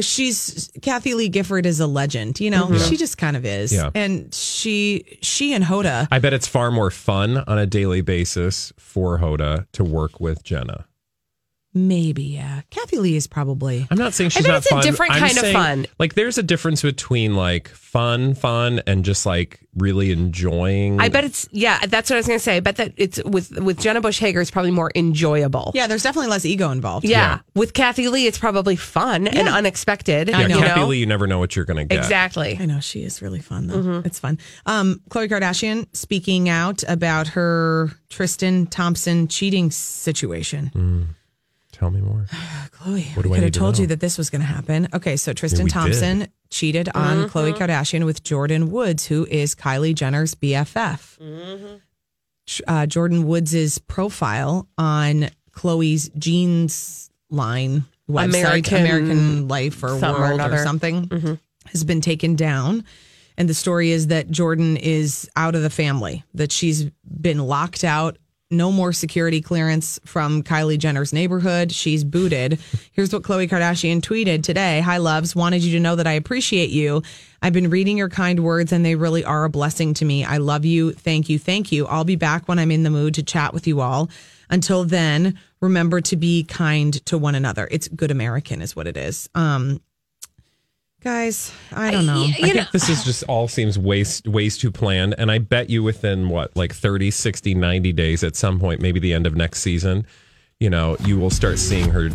[0.00, 2.66] She's Kathie Lee Gifford is a legend, you know.
[2.66, 2.88] Mm-hmm.
[2.88, 3.90] She just kind of is, Yeah.
[3.94, 6.08] and she she and Hoda.
[6.10, 10.42] I bet it's far more fun on a daily basis for Hoda to work with
[10.42, 10.86] Jenna.
[11.74, 12.62] Maybe, yeah.
[12.70, 13.86] Kathie Lee is probably.
[13.90, 15.86] I'm not saying she's bet not it's a different I'm kind of fun.
[15.98, 20.98] Like, there's a difference between like fun, fun, and just like really enjoying.
[20.98, 21.78] I bet it's yeah.
[21.86, 22.56] That's what I was going to say.
[22.56, 24.40] I bet that it's with with Jenna Bush Hager.
[24.40, 25.72] It's probably more enjoyable.
[25.74, 27.04] Yeah, there's definitely less ego involved.
[27.04, 27.40] Yeah.
[27.54, 30.28] With Kathie Lee, it's probably fun and unexpected.
[30.28, 30.84] Yeah, you Kathie?
[30.84, 31.98] Lee, you never know what you're going to get.
[31.98, 32.56] Exactly.
[32.58, 34.02] I know she is really fun though.
[34.04, 34.38] It's fun.
[34.64, 41.14] Um, Khloe Kardashian speaking out about her Tristan Thompson cheating situation.
[41.78, 42.26] Tell me more.
[42.72, 44.40] Khloe, What do I I could have need to told you that this was going
[44.40, 44.88] to happen.
[44.92, 46.32] Okay, so Tristan we Thompson did.
[46.50, 47.38] cheated on mm-hmm.
[47.38, 51.16] Khloe Kardashian with Jordyn Woods, who is Kylie Jenner's BFF.
[51.16, 51.74] Ch- mm-hmm.
[52.66, 60.18] Uh, Jordyn Woods' profile on Khloe's jeans line website, American American Life or something or
[60.18, 60.58] World or, another.
[60.58, 61.34] something, mm-hmm.
[61.66, 62.84] has been taken down.
[63.36, 67.84] And the story is that Jordyn is out of the family, that she's been locked
[67.84, 68.16] out.
[68.50, 71.70] No more security clearance from Kylie Jenner's neighborhood.
[71.70, 72.58] She's booted.
[72.92, 75.36] Here's what Khloe Kardashian tweeted today Hi, loves.
[75.36, 77.02] Wanted you to know that I appreciate you.
[77.42, 80.24] I've been reading your kind words, and they really are a blessing to me.
[80.24, 80.92] I love you.
[80.92, 81.38] Thank you.
[81.38, 81.86] Thank you.
[81.88, 84.08] I'll be back when I'm in the mood to chat with you all.
[84.48, 87.68] Until then, remember to be kind to one another.
[87.70, 89.28] It's good American, is what it is.
[89.34, 89.82] Um,
[91.02, 92.24] guys, I don't know.
[92.24, 95.14] I think this is just all seems waste ways too planned.
[95.18, 99.00] And I bet you within what, like 30, 60, 90 days at some point, maybe
[99.00, 100.06] the end of next season,
[100.60, 102.10] you know, you will start seeing her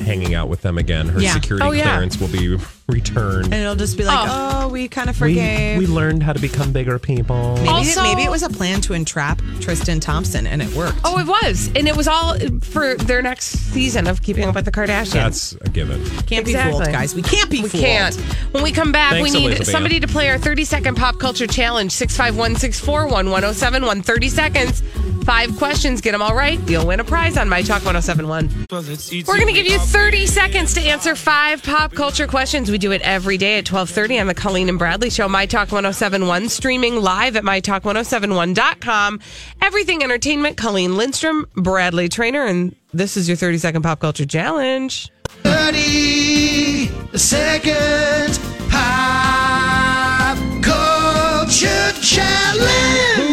[0.00, 1.08] hanging out with them again.
[1.08, 1.32] Her Yeah.
[1.34, 1.84] security Oh, yeah.
[1.84, 3.46] clearance will be returned.
[3.46, 5.78] And it'll just be like, oh, oh we kind of we, forgave.
[5.78, 7.54] we learned how to become bigger people.
[7.56, 10.98] maybe, Also- maybe it was a plan to entrap Tristan Thompson, and it worked.
[11.04, 11.68] Oh, it was.
[11.74, 15.12] And it was all for their next season of Keeping Up with the Kardashians.
[15.12, 16.04] That's a given.
[16.26, 17.14] can't be fooled, guys.
[17.14, 17.82] We can't be we fooled.
[17.84, 18.14] can't.
[18.52, 19.68] When we come back, Thanks, we need Elizabeth.
[19.68, 24.02] somebody to play our 30 second pop culture challenge 651 641 1071.
[24.02, 24.82] 30 seconds,
[25.24, 26.00] five questions.
[26.00, 26.58] Get them all right.
[26.68, 28.66] You'll win a prize on My Talk 1071.
[28.70, 32.70] We're going to give you 30 seconds to answer five pop culture questions.
[32.74, 35.70] We do it every day at 1230 on the Colleen and Bradley Show, My Talk
[35.70, 39.20] 1071, streaming live at MyTalk1071.com.
[39.62, 45.08] Everything Entertainment, Colleen Lindstrom, Bradley Traynor, and this is your 30 second pop culture challenge.
[45.44, 53.23] 30 second pop culture challenge.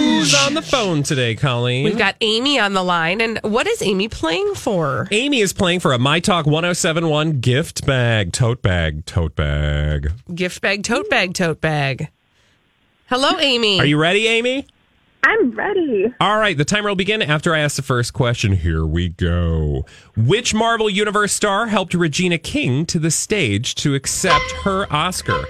[0.52, 1.86] Who's on the phone today, Colleen?
[1.86, 3.22] We've got Amy on the line.
[3.22, 5.08] And what is Amy playing for?
[5.10, 10.12] Amy is playing for a My Talk 1071 gift bag, tote bag, tote bag.
[10.36, 12.10] Gift bag, tote bag, tote bag.
[13.08, 13.80] Hello, Amy.
[13.80, 14.68] Are you ready, Amy?
[15.24, 16.14] I'm ready.
[16.20, 18.52] All right, the timer will begin after I ask the first question.
[18.52, 19.86] Here we go.
[20.18, 25.46] Which Marvel Universe star helped Regina King to the stage to accept her Oscar?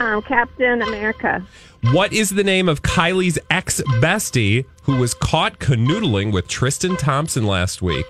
[0.00, 1.44] Um, Captain America.
[1.92, 7.46] What is the name of Kylie's ex bestie who was caught canoodling with Tristan Thompson
[7.46, 8.06] last week?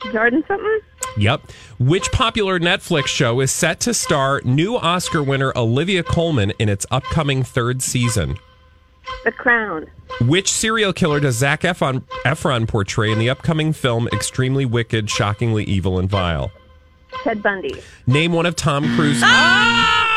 [0.00, 0.80] Jordyn something?
[1.18, 1.42] Yep.
[1.78, 6.86] Which popular Netflix show is set to star new Oscar winner Olivia Colman in its
[6.90, 8.36] upcoming third season?
[9.24, 9.86] The Crown.
[10.22, 15.64] Which serial killer does Zac Efron, Efron portray in the upcoming film Extremely Wicked, Shockingly
[15.64, 16.50] Evil, and Vile?
[17.22, 17.74] Ted Bundy.
[18.06, 19.20] Name one of Tom Cruise.
[19.20, 20.10] God, ah!
[20.10, 20.15] we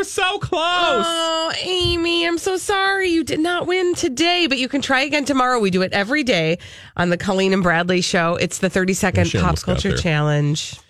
[0.00, 1.04] were so close.
[1.06, 3.10] Oh, Amy, I'm so sorry.
[3.10, 5.60] You did not win today, but you can try again tomorrow.
[5.60, 6.56] We do it every day
[6.96, 8.36] on the Colleen and Bradley show.
[8.36, 10.80] It's the 30 second She pop culture challenge.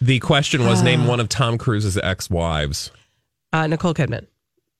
[0.00, 2.92] The question was name one of Tom Cruise's ex wives.
[3.52, 4.28] Uh, Nicole Kidman,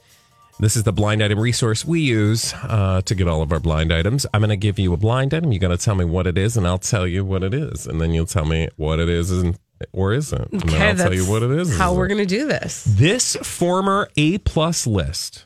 [0.57, 3.91] This is the blind item resource we use uh, to get all of our blind
[3.91, 4.25] items.
[4.33, 5.51] I'm going to give you a blind item.
[5.51, 7.85] You're going to tell me what it is, and I'll tell you what it is.
[7.85, 9.59] And then you'll tell me what it is and,
[9.91, 10.53] or isn't.
[10.53, 11.77] And then I'll tell you what it is.
[11.77, 12.85] How we're going to do this.
[12.87, 15.45] This former A plus list,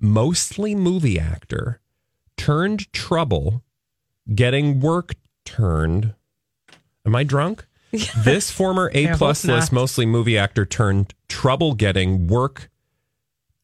[0.00, 1.80] mostly movie actor,
[2.36, 3.62] turned trouble
[4.34, 6.14] getting work turned.
[7.06, 7.64] Am I drunk?
[8.18, 12.68] This former A plus list, mostly movie actor, turned trouble getting work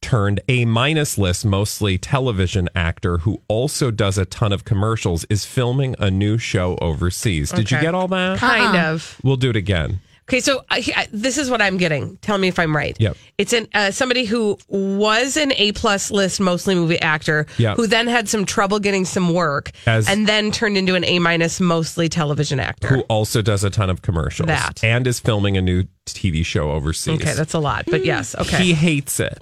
[0.05, 5.45] turned A minus list, mostly television actor who also does a ton of commercials, is
[5.45, 7.49] filming a new show overseas.
[7.51, 8.37] Did you get all that?
[8.37, 9.19] Kind of.
[9.23, 9.99] We'll do it again.
[10.29, 12.17] Okay, so I, I, this is what I'm getting.
[12.17, 12.95] Tell me if I'm right.
[12.99, 13.17] Yep.
[13.39, 17.77] It's an uh, somebody who was an A plus list, mostly movie actor, Yep.
[17.77, 21.17] who then had some trouble getting some work, As- and then turned into an A
[21.17, 22.87] minus, mostly television actor.
[22.89, 24.47] Who also does a ton of commercials.
[24.47, 24.83] That.
[24.83, 27.21] And is filming a new TV show overseas.
[27.21, 28.63] Okay, that's a lot, but yes, okay.
[28.63, 29.39] He hates it.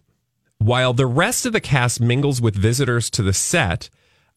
[0.63, 3.89] While the rest of the cast mingles with visitors to the set,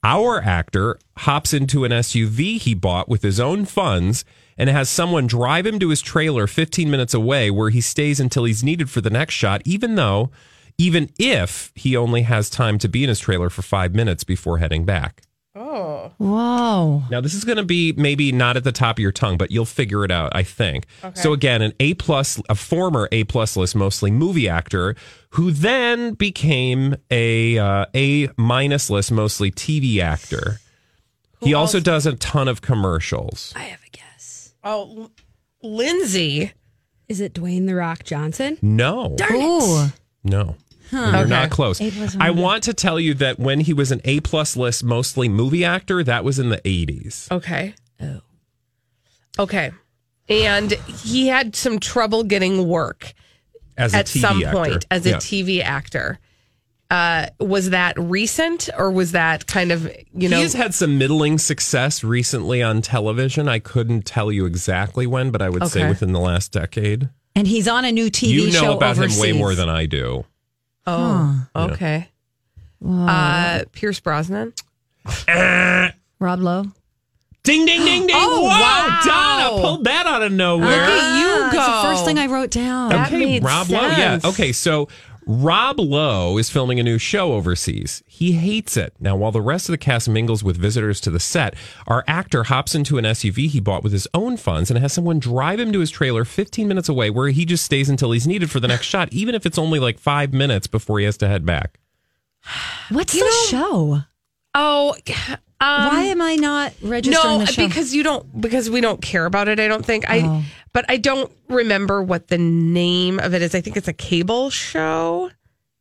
[0.02, 4.24] our actor hops into an SUV he bought with his own funds
[4.58, 8.42] and has someone drive him to his trailer 15 minutes away where he stays until
[8.42, 10.32] he's needed for the next shot, even though,
[10.78, 14.58] even if he only has time to be in his trailer for five minutes before
[14.58, 15.22] heading back.
[15.58, 17.04] Oh, whoa.
[17.10, 19.50] Now, this is going to be maybe not at the top of your tongue, but
[19.50, 20.86] you'll figure it out, I think.
[21.14, 24.96] So again, an A plus, a former A plus list, mostly movie actor,
[25.36, 30.58] who then became a uh, A minus list, mostly TV actor.
[31.42, 33.52] he also does a ton of commercials.
[33.54, 34.54] I have a guess.
[34.64, 35.10] oh, L-
[35.62, 36.52] Lindsay.
[37.08, 38.56] Is it Dwayne the Rock Johnson?
[38.62, 39.86] No, Ooh.
[40.24, 40.56] no.
[40.90, 41.80] You're not close.
[42.18, 45.64] I want to tell you that when he was an A plus list, mostly movie
[45.64, 47.30] actor, that was in the 80s.
[47.30, 47.74] Okay.
[48.00, 48.20] Oh.
[49.38, 49.72] Okay.
[50.28, 53.12] And he had some trouble getting work
[53.78, 54.56] As a at TV some actor.
[54.56, 56.18] point as a TV actor.
[56.88, 61.36] Uh, was that recent or was that kind of, you know, He's had some middling
[61.36, 63.48] success recently on television.
[63.48, 67.08] I couldn't tell you exactly when, but I would say within the last decade.
[67.34, 68.44] and he's on a new TV show.
[68.44, 69.16] you know show about overseas.
[69.18, 70.24] him way more than I do.
[70.86, 71.64] Oh, Yeah.
[71.64, 72.08] okay.
[72.86, 74.52] Uh, Pierce Brosnan.
[75.28, 76.66] Rob Lowe.
[77.46, 78.16] Ding, ding, ding, ding.
[78.18, 79.00] Oh, Whoa, wow.
[79.04, 80.66] Donna pulled that out of nowhere.
[80.66, 81.60] Look at you it's go.
[81.60, 82.88] the first thing I wrote down.
[82.88, 83.86] That okay, made Rob Lowe.
[83.86, 84.18] Yeah.
[84.24, 84.88] Okay, so
[85.28, 88.02] Rob Lowe is filming a new show overseas.
[88.04, 88.94] He hates it.
[88.98, 91.54] Now, while the rest of the cast mingles with visitors to the set,
[91.86, 95.20] our actor hops into an SUV he bought with his own funds and has someone
[95.20, 98.50] drive him to his trailer 15 minutes away where he just stays until he's needed
[98.50, 101.28] for the next shot, even if it's only like five minutes before he has to
[101.28, 101.78] head back.
[102.90, 104.02] What's the show?
[104.52, 104.96] Oh,
[105.60, 107.66] um, Why am I not registering no, the show?
[107.66, 109.58] because you don't because we don't care about it.
[109.60, 110.42] I don't think I, Oh.
[110.72, 113.54] but I don't remember what the name of it is.
[113.54, 115.30] I think it's a cable show.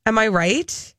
[0.06, 0.94] Am I right?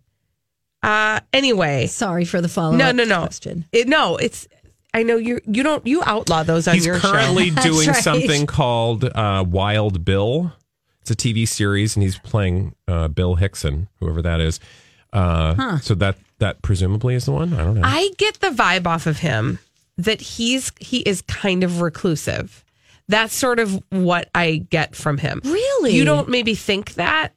[0.83, 2.77] Uh, anyway, Sorry for the follow.
[2.77, 3.21] no, no, no.
[3.21, 3.65] Question.
[3.73, 4.47] It, no, it's.
[4.95, 5.41] I know you.
[5.47, 5.87] You don't.
[5.87, 7.01] You outlaw those on your channel.
[7.01, 7.63] He's your currently show.
[7.75, 7.97] doing right.
[8.05, 10.53] something called uh, Wild Bill.
[11.01, 14.59] It's a TV series, and he's playing uh, Bill Hixon, whoever that is.
[15.13, 17.53] Uh, So that that presumably is the one.
[17.55, 17.83] I don't know.
[17.85, 19.59] I get the vibe off of him
[19.99, 22.63] that he's he is kind of reclusive.
[23.09, 25.41] That's sort of what I get from him.
[25.45, 25.93] Really?
[25.95, 27.35] You don't maybe think that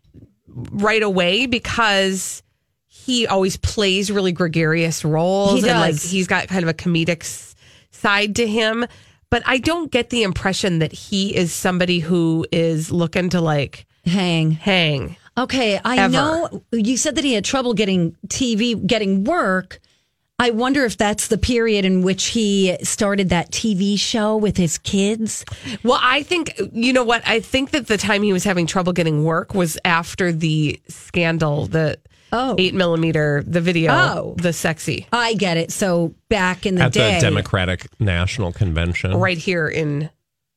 [0.48, 2.42] right away because
[2.88, 6.04] he always plays really gregarious roles He and like does.
[6.12, 7.24] he's got kind of a comedic
[7.92, 8.86] side to him.
[9.30, 13.86] But I don't get the impression that he is somebody who is looking to like
[14.06, 14.52] Hang.
[14.52, 15.18] hang.
[15.40, 16.12] Okay, I Ever.
[16.12, 19.80] know you said that he had trouble getting TV, getting work.
[20.42, 24.78] I wonder if that's the period in which he started that TV show with his
[24.78, 25.44] kids.
[25.84, 27.24] Well, I think you know what?
[27.28, 31.66] I think that the time he was having trouble getting work was after the scandal,
[31.68, 31.98] the
[32.32, 32.56] Oh.
[32.60, 34.36] eight millimeter, the video, Oh.
[34.38, 35.72] the sexy, I get it.
[35.72, 39.16] So back in the At day, the Democratic National Convention.
[39.16, 40.10] right here in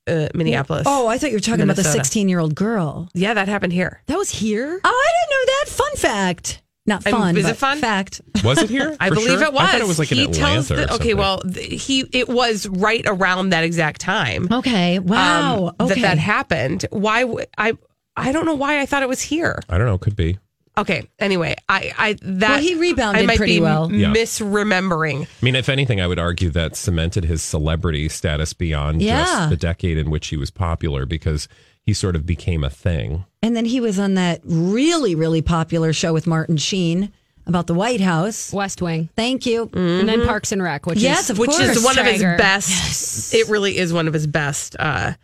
[0.07, 0.85] uh, Minneapolis.
[0.87, 3.09] Oh, I thought you were talking about the 16 year old girl.
[3.15, 4.03] yeah, that happened here.
[4.07, 4.81] That was here.
[4.85, 5.69] Oh, I didn't know that.
[5.69, 6.63] Fun fact.
[6.85, 7.37] Not Um, fun.
[7.37, 7.79] is it but fun?
[7.79, 8.21] Fact.
[8.43, 8.97] Was it here?
[9.01, 9.43] I believe sure?
[9.45, 9.63] it was.
[9.63, 11.17] I thought it was like in he Atlanta tells or the, okay, something.
[11.17, 14.49] well, th- he it was right around that exact time.
[14.51, 14.97] Okay.
[14.99, 15.73] um, Wow.
[15.79, 15.95] okay.
[15.95, 16.85] That that happened.
[16.91, 17.21] Why?
[17.21, 17.75] w- I
[18.17, 19.61] I don't know why I thought it was here.
[19.69, 19.97] I don't know.
[19.97, 20.39] Could be.
[20.79, 21.07] Okay.
[21.19, 23.93] Anyway, I I that Well, he rebounded I might pretty be well.
[23.93, 24.13] Yeah.
[24.13, 25.25] misremembering.
[25.25, 29.25] I mean, if anything, I would argue that cemented his celebrity status beyond Yeah.
[29.25, 31.47] just the decade in which he was popular because
[31.83, 33.25] he sort of became a thing.
[33.43, 37.13] And then he was on that really, really popular show with Martin Sheen
[37.45, 38.53] about the White House.
[38.53, 39.09] West Wing.
[39.17, 39.69] Thank you.
[39.75, 41.77] And then Parks and Rec, which Yes, is of which course.
[41.77, 42.37] is one of his Traeger.
[42.39, 43.35] best.
[43.35, 45.15] It really is one of his best, uh,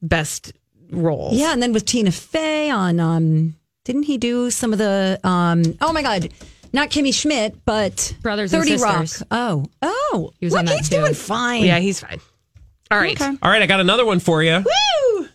[0.00, 0.52] best
[0.90, 1.36] roles.
[1.36, 3.54] Yeah, and then with Tina Fey on um
[3.86, 6.28] didn't he do some of the um oh my god,
[6.72, 9.00] not Kimmy Schmidt, but Brothers and 30 Rock.
[9.06, 9.26] Sisters.
[9.30, 9.64] Oh.
[9.80, 10.32] Oh.
[10.38, 10.96] He was Look, on that he's too.
[10.96, 11.64] doing fine.
[11.64, 12.20] yeah, he's fine.
[12.90, 13.36] All right, Okay.
[13.42, 14.62] All right, I got another one for you.
[14.64, 15.28] Woo!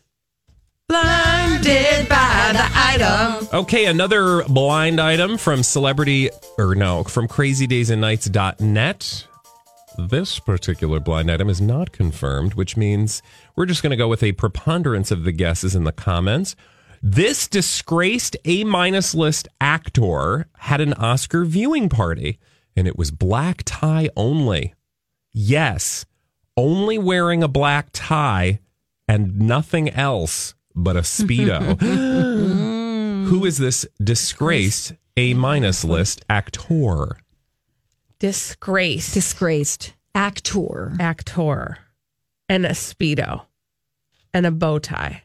[0.88, 3.48] blinded by the item.
[3.54, 9.28] Okay, another blind item from celebrity, or no, from crazydaysandnights.net.
[9.98, 13.22] This particular blind item is not confirmed, which means
[13.56, 16.56] we're just going to go with a preponderance of the guesses in the comments.
[17.04, 22.40] This disgraced A minus list actor had an Oscar viewing party,
[22.76, 24.76] and it was black tie only.
[25.34, 26.06] Yes,
[26.56, 28.60] only wearing a black tie
[29.08, 31.80] and nothing else but a Speedo.
[33.30, 37.18] Who is this disgraced A minus list actor?
[38.20, 40.94] Disgraced Disgraced actor.
[41.00, 41.80] actor
[42.48, 43.46] and a speedo
[44.34, 45.24] and a bow tie.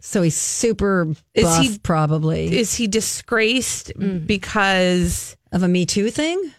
[0.00, 3.92] So he's super Is he- probably Is he disgraced
[4.26, 5.36] because?
[5.52, 6.52] of a Me Too thing.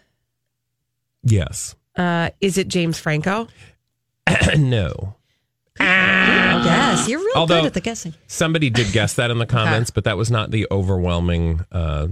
[1.23, 1.75] Yes.
[1.95, 3.47] Uh, is it James Franco?
[4.57, 5.15] no.
[5.79, 8.13] Yes, you're real Although- good at the guessing.
[8.27, 11.61] Somebody did guess that in the comments, but that was not the overwhelming.
[11.71, 12.07] Uh,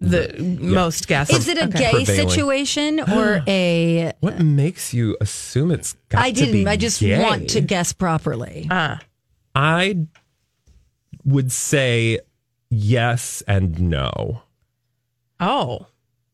[0.00, 1.28] The most guess.
[1.30, 1.78] Is it a Okay.
[1.78, 2.28] gay Prevailing.
[2.30, 4.12] situation or a?
[4.20, 6.68] what makes you assume it's got I to be didn't.
[6.68, 7.20] I just gay?
[7.20, 8.68] want to guess properly.
[8.70, 9.00] Ah,
[9.56, 10.06] I
[11.24, 12.20] would say
[12.70, 14.42] yes and no.
[15.40, 15.86] oh,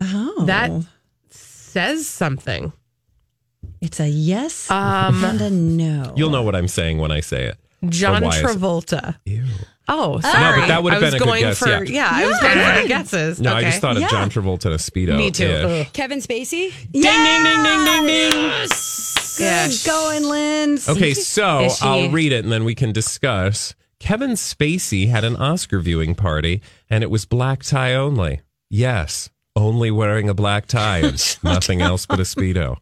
[0.03, 0.70] Oh, that
[1.31, 2.72] says something.
[3.81, 6.12] it's a yes Um, and a no.
[6.16, 7.57] You'll know what I'm saying when I say it.
[7.88, 9.16] John Or it- Travolta.
[9.24, 9.44] Ew.
[9.87, 10.61] Oh, sorry.
[10.61, 12.09] but that would have I was been a good going guess, For, yeah.
[12.11, 13.40] I was going for guesses.
[13.40, 13.59] No, okay.
[13.59, 14.09] I just thought of Yeah.
[14.09, 15.16] John Travolta in a speedo.
[15.16, 15.47] Me too.
[15.47, 15.87] Ugh.
[15.92, 16.73] Kevin Spacey.
[16.90, 18.31] Ding ding ding ding ding ding.
[18.31, 18.70] Good
[19.40, 19.85] Yes.
[19.87, 20.88] going, Linz.
[20.88, 23.75] Okay, so I'll read it and then we can discuss.
[23.99, 28.40] Kevin Spacey had an Oscar viewing party and it was black tie only.
[28.70, 32.77] Yes, only wearing a black tie and nothing else but a speedo.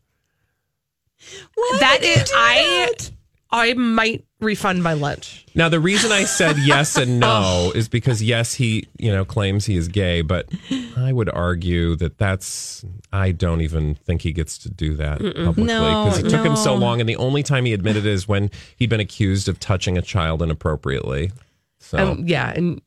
[1.55, 3.11] Why That would you is, do I that?
[3.53, 5.45] I might refund my lunch.
[5.55, 9.67] Now, the reason I said yes and no is because yes, he you know claims
[9.67, 10.49] he is gay, but
[10.97, 15.65] I would argue that that's I don't even think he gets to do that publicly
[15.65, 18.89] because it took him so long, and the only time he admitted is when he'd
[18.91, 21.31] been accused of touching a child inappropriately.
[21.79, 22.81] So Um, yeah, and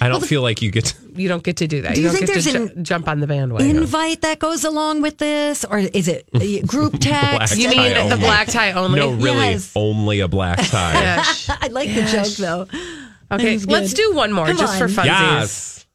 [0.00, 0.86] I don't feel like you get.
[0.86, 1.94] To, you don't get to do that.
[1.94, 3.76] Do you don't think get to there's ju- jump on the bandwagon.
[3.76, 6.26] Invite that goes along with this, or is it
[6.66, 7.56] group text?
[7.58, 8.16] you tie mean the only.
[8.18, 8.98] black tie only?
[8.98, 9.72] no, really, Yes.
[9.76, 10.92] only a black tie.
[10.94, 11.50] Yes.
[11.50, 12.66] I like the joke though.
[13.32, 14.90] Okay, let's do one more Come just for on.
[14.90, 15.04] funsies.
[15.06, 15.86] Yes.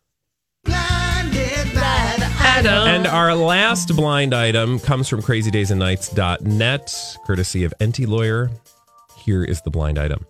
[0.63, 2.87] Blinded by the Item.
[2.87, 8.49] And our last blind item comes from crazydaysandnights.net, courtesy of Enty Lawyer.
[9.25, 10.25] Here is the blind item.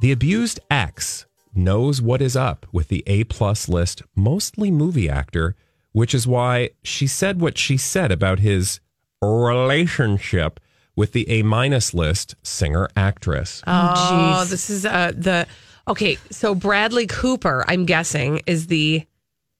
[0.00, 1.26] The abused ex
[1.58, 5.56] knows what is up with the A plus list, mostly movie actor,
[5.92, 8.80] which is why she said what she said about his
[9.20, 10.60] relationship
[10.96, 13.62] with the A minus list singer actress.
[13.66, 15.46] Oh, this is uh, the
[15.86, 16.18] okay.
[16.30, 19.06] So Bradley Cooper, I'm guessing, is the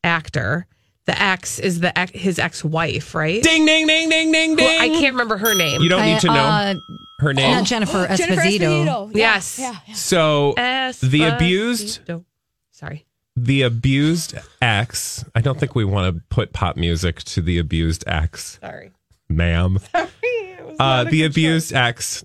[0.02, 0.66] actor.
[1.08, 3.42] The ex is the ex, his ex wife, right?
[3.42, 4.78] Ding, ding, ding, ding, ding, Who- ding.
[4.80, 5.80] I can't remember her name.
[5.80, 6.74] You don't need to know Uh,
[7.20, 7.50] her name.
[7.50, 9.10] Not Jennifer Esposito.
[9.14, 9.58] Yes.
[9.94, 10.52] So
[11.00, 12.00] the abused
[12.72, 13.06] Sorry.
[13.34, 15.24] the abused ex.
[15.34, 18.90] I don't think we want to put pop music to the abused ex, Sorry.
[19.30, 19.78] ma'am.
[20.78, 22.24] Uh, the abused ex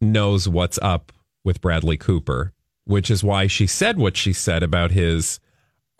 [0.00, 1.12] knows what's up
[1.44, 2.52] with Bradley Cooper,
[2.84, 5.38] which is why she said what she said about his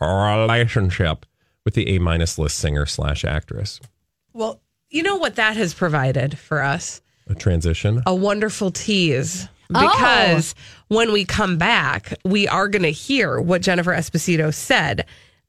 [0.01, 1.25] relationship
[1.65, 3.79] with the A minus list singer slash actress.
[4.33, 7.01] Well, you know what that has provided for us?
[7.27, 8.01] A transition.
[8.05, 9.47] A wonderful tease.
[9.73, 9.89] Oh.
[9.89, 10.53] Because
[10.89, 15.05] when we come back, we are going to hear what Jennifer Esposito said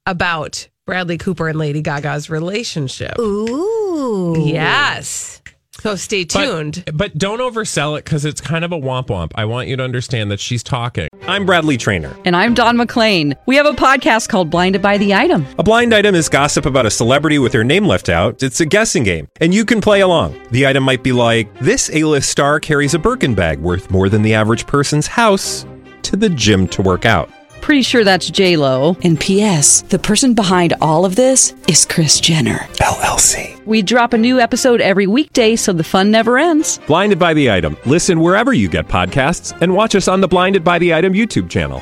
[0.07, 3.18] about Bradley Cooper and Lady Gaga's relationship.
[3.18, 4.37] Ooh.
[4.46, 5.42] Yes.
[5.83, 6.85] So stay But- tuned.
[6.95, 9.33] But, don't oversell it because it's kind of a womp womp.
[9.35, 11.09] I want you to understand that she's talking.
[11.27, 12.14] I'm Bradley Traynor.
[12.25, 13.35] And I'm Don McClain.
[13.47, 15.45] We have a podcast called Blinded by the Item.
[15.59, 18.45] A blind item is gossip about a celebrity with their name left out.
[18.45, 20.40] It's a guessing game, and you can play along.
[20.53, 24.23] The item might be like this: A-list star carries a Birkin bag worth more than
[24.23, 25.66] the average person's house
[26.03, 27.29] to the gym to work out.
[27.62, 28.96] Pretty sure that's J Lo.
[29.05, 29.83] And P.S.
[29.83, 32.59] The person behind all of this is Kris Jenner.
[32.81, 33.64] LLC.
[33.64, 36.79] We drop a new episode every weekday, so the fun never ends.
[36.88, 37.77] Blinded by the item.
[37.87, 41.48] Listen wherever you get podcasts, and watch us on the Blinded by the Item YouTube
[41.48, 41.81] channel.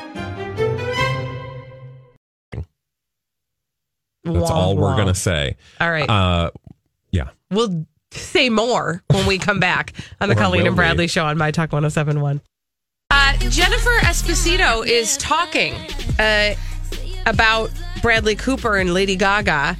[4.23, 4.97] That's Womp all we're womp.
[4.97, 5.57] gonna say.
[5.79, 6.07] All right.
[6.07, 6.51] Uh,
[7.11, 7.29] yeah.
[7.49, 11.07] we'll say more when we come back on the Colleen and Bradley we?
[11.07, 12.39] show on My Talk 1071.
[13.31, 15.73] Uh, Jennifer Esposito is talking
[16.19, 16.53] uh,
[17.25, 19.77] about Bradley Cooper and Lady Gaga.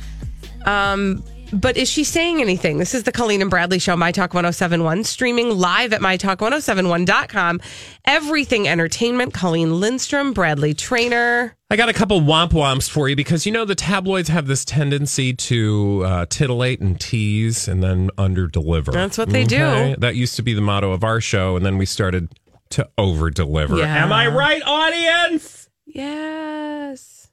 [0.66, 2.78] Um, but is she saying anything?
[2.78, 7.60] This is the Colleen and Bradley show, My Talk 1071, streaming live at MyTalk1071.com.
[8.06, 9.34] Everything entertainment.
[9.34, 11.54] Colleen Lindstrom, Bradley Traynor.
[11.70, 14.64] I got a couple womp womps for you because you know the tabloids have this
[14.64, 18.94] tendency to uh, titillate and tease and then under deliver.
[18.94, 19.96] That's what they do.
[19.98, 22.30] That used to be the motto of our show, and then we started
[22.72, 23.78] to over deliver.
[23.78, 24.04] Yeah.
[24.04, 25.70] Am I right, audience?
[25.86, 27.30] Yes.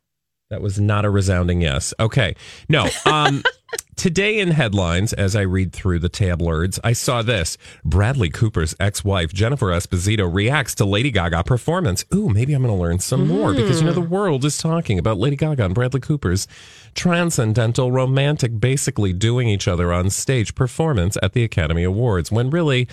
[0.51, 1.93] That was not a resounding yes.
[2.01, 2.35] Okay.
[2.69, 2.89] No.
[3.05, 3.43] Um,
[3.97, 9.05] today in headlines, as I read through the tabloids, I saw this Bradley Cooper's ex
[9.05, 12.05] wife, Jennifer Esposito, reacts to Lady Gaga performance.
[12.15, 14.99] Ooh, maybe I'm going to learn some more because, you know, the world is talking
[14.99, 16.49] about Lady Gaga and Bradley Cooper's
[16.95, 22.89] transcendental, romantic, basically doing each other on stage performance at the Academy Awards when really.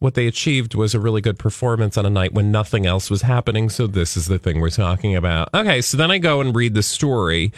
[0.00, 3.22] What they achieved was a really good performance on a night when nothing else was
[3.22, 3.68] happening.
[3.68, 5.54] So, this is the thing we're talking about.
[5.54, 7.52] Okay, so then I go and read the story,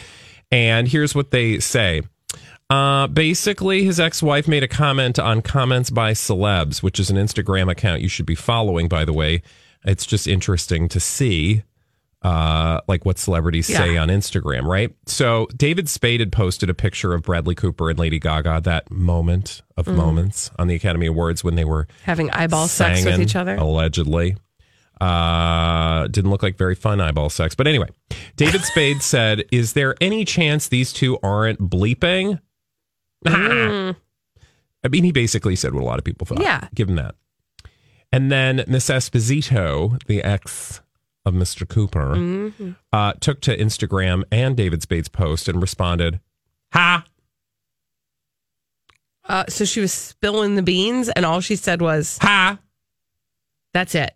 [0.51, 2.03] and here's what they say.
[2.69, 7.17] Uh, basically, his ex wife made a comment on comments by celebs, which is an
[7.17, 9.41] Instagram account you should be following, by the way.
[9.85, 11.63] It's just interesting to see
[12.23, 14.95] uh, like what celebrities say on Instagram, right?
[15.05, 19.61] So David Spade had posted a picture of Bradley Cooper and Lady Gaga, that moment
[19.75, 23.55] of moments on the Academy Awards when they were Having eyeball sex with each other.
[23.55, 24.37] Allegedly.
[25.01, 27.55] Uh, didn't look like very fun eyeball sex.
[27.55, 27.89] But anyway,
[28.37, 32.39] David Spade said, Is there any chance these two aren't bleeping?
[33.25, 33.95] Mm.
[34.83, 36.41] I mean, he basically said what a lot of people thought.
[36.41, 36.67] Yeah.
[36.73, 37.15] Give him that.
[38.13, 40.81] And then Miss Esposito, the ex
[41.25, 41.67] of Mr.
[41.67, 42.71] Cooper, Mm-hmm.
[42.91, 46.19] uh, took to Instagram and David Spade's post and responded,
[46.73, 47.05] Ha!
[49.25, 52.59] Uh, so she was spilling the beans, and all she said was, Ha!
[53.73, 54.13] That's it.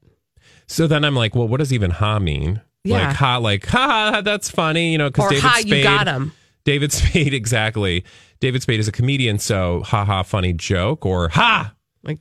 [0.68, 2.62] So then I'm like, well, what does even ha mean?
[2.84, 3.08] Yeah.
[3.08, 5.68] Like ha, like ha, ha, that's funny, you know, because David ha, Spade.
[5.74, 6.34] you got him.
[6.66, 8.04] David Spade, exactly.
[8.42, 11.74] David Spade is a comedian, so ha ha, funny joke, or ha.
[12.04, 12.20] Like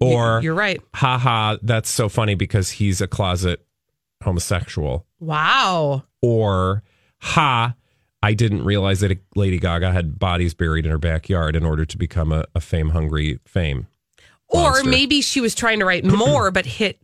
[0.00, 0.80] or You're right.
[0.94, 3.64] ha ha that's so funny because he's a closet
[4.22, 5.06] homosexual.
[5.18, 6.04] Wow.
[6.22, 6.82] Or
[7.20, 7.74] ha,
[8.22, 11.98] I didn't realize that Lady Gaga had bodies buried in her backyard in order to
[11.98, 13.86] become a, a fame hungry fame.
[14.48, 14.90] Or monster.
[14.90, 17.00] maybe she was trying to write more, but hit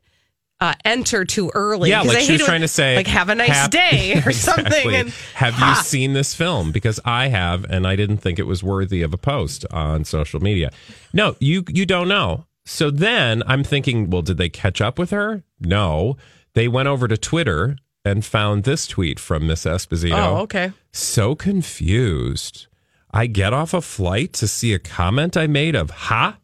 [0.60, 1.90] uh, enter too early.
[1.90, 4.64] Yeah, like I she was trying to say, like have a nice day or Exactly.
[4.64, 4.94] something.
[4.94, 5.76] And have ha.
[5.76, 6.72] you seen this film?
[6.72, 10.40] Because I have, and I didn't think it was worthy of a post on social
[10.40, 10.70] media.
[11.12, 12.46] No, you you don't know.
[12.64, 15.44] So then I'm thinking, well, did they catch up with her?
[15.60, 16.16] No,
[16.56, 20.14] they went over to Twitter and found this tweet from Miss Esposito.
[20.14, 20.72] Oh, okay.
[20.90, 22.66] So confused.
[23.10, 26.38] I get off a flight to see a comment I made of ha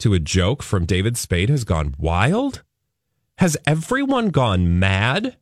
[0.00, 2.64] to a joke from David Spade has gone wild.
[3.38, 5.36] Has everyone gone mad?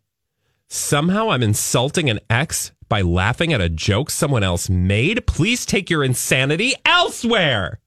[0.69, 5.27] Somehow I'm insulting an ex by laughing at a joke someone else made.
[5.27, 7.81] Please take your insanity elsewhere.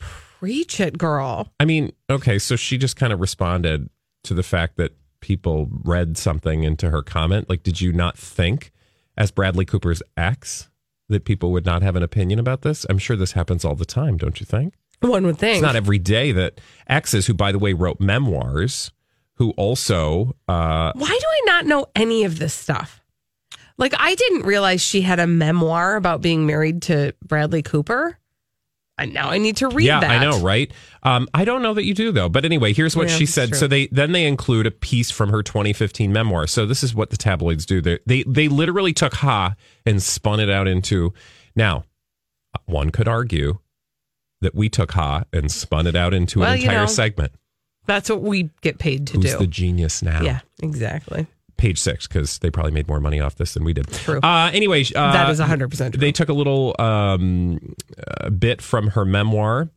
[0.00, 1.52] Preach it, girl.
[1.60, 3.88] I mean, okay, so she just kind of responded
[4.24, 7.48] to the fact that people read something into her comment.
[7.48, 8.72] Like, did you not think,
[9.16, 10.68] as Bradley Cooper's ex,
[11.08, 12.84] that people would not have an opinion about this?
[12.90, 14.74] I'm sure this happens all the time, don't you think?
[15.00, 15.56] One would think.
[15.56, 18.92] It's not every day that exes, who, by the way, wrote memoirs,
[19.36, 23.00] who also, uh, Why do I not know any of this stuff?
[23.78, 28.18] Like, I didn't realize she had a memoir about being married to Bradley Cooper.
[29.02, 30.10] And now I need to read yeah, that.
[30.10, 30.70] I know, right?
[31.02, 32.28] Um, I don't know that you do though.
[32.28, 33.48] But anyway, here's what Yeah, she said.
[33.50, 33.58] true.
[33.58, 36.46] So they then they include a piece from her 2015 memoir.
[36.46, 37.80] So this is what the tabloids do.
[37.80, 41.12] They they they literally took Ha and spun it out into.
[41.56, 41.84] Now,
[42.66, 43.58] one could argue
[44.40, 47.32] that we took Ha and spun it out into Well, an you entire know, segment.
[47.86, 49.38] That's what we get paid to Who's do.
[49.38, 50.22] the genius now?
[50.22, 51.26] yeah, exactly.
[51.62, 53.86] Page six because they probably made more money off this than we did.
[53.86, 54.18] True.
[54.20, 56.00] Uh, anyway, uh, That is 100% true.
[56.00, 59.70] They took a little um, uh, bit from her memoir.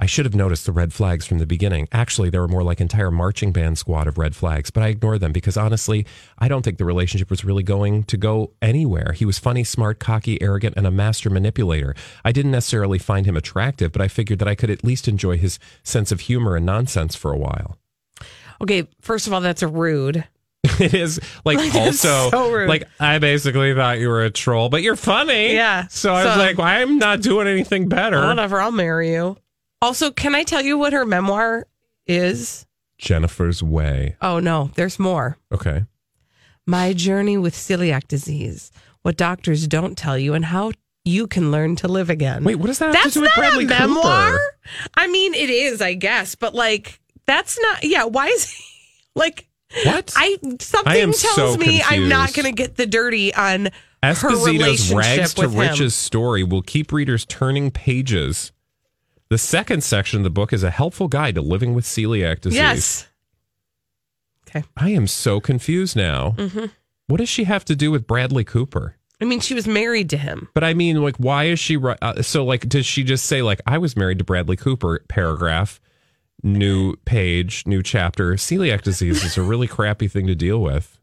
[0.00, 1.86] I should have noticed the red flags from the beginning.
[1.92, 5.20] Actually, there were more like entire marching band squad of red flags, but I ignored
[5.20, 6.04] them because honestly,
[6.40, 9.12] I don't think the relationship was really going to go anywhere.
[9.12, 11.94] He was funny, smart, cocky, arrogant, and a master manipulator.
[12.24, 15.38] I didn't necessarily find him attractive, but I figured that I could at least enjoy
[15.38, 17.78] his sense of humor and nonsense for a while.
[18.60, 20.24] Okay, first of all, that's a rude.
[20.86, 24.82] it is like, Like, also so like I basically thought you were a troll, but
[24.82, 25.54] you're funny.
[25.54, 25.86] Yeah.
[25.88, 28.20] So I was So- like, well, I'm not doing anything better.
[28.26, 29.36] Whatever, I'll marry you.
[29.80, 31.66] Also, can I tell you what her memoir
[32.06, 32.66] is?
[32.98, 34.16] Jennifer's way.
[34.22, 35.36] Oh, no, there's more.
[35.52, 35.86] Okay.
[36.66, 38.70] My journey with celiac disease,
[39.02, 40.70] what doctors don't tell you, and how
[41.04, 42.44] you can learn to live again.
[42.44, 44.30] Wait, what does that have That's to do with not Bradley a memoir.
[44.30, 44.40] Cooper?
[44.94, 47.82] I mean, it is, I guess, but like, that's not.
[47.82, 48.64] Yeah, why is he
[49.16, 49.48] like?
[49.84, 50.12] What?
[50.16, 53.70] I something I tells so me I'm not going to get the dirty on her
[54.12, 55.56] Esposito's rags to him.
[55.58, 58.52] riches story will keep readers turning pages.
[59.28, 62.58] The second section of the book is a helpful guide to living with celiac disease.
[62.58, 63.08] Yes.
[64.48, 64.64] Okay.
[64.76, 66.32] I am so confused now.
[66.32, 66.66] hmm
[67.06, 68.96] What does she have to do with Bradley Cooper?
[69.20, 70.48] I mean, she was married to him.
[70.52, 71.78] But I mean, like, why is she?
[71.78, 75.00] Uh, so, like, does she just say, like, I was married to Bradley Cooper?
[75.08, 75.80] Paragraph,
[76.42, 78.32] new page, new chapter.
[78.34, 80.98] Celiac disease is a really crappy thing to deal with.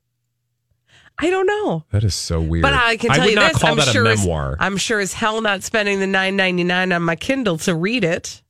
[1.22, 1.84] I don't know.
[1.92, 2.62] That is so weird.
[2.64, 4.26] But I can tell would you this: I'm that sure a as-
[4.60, 8.04] I'm sure as hell not spending the nine ninety nine on my Kindle to read
[8.06, 8.42] it.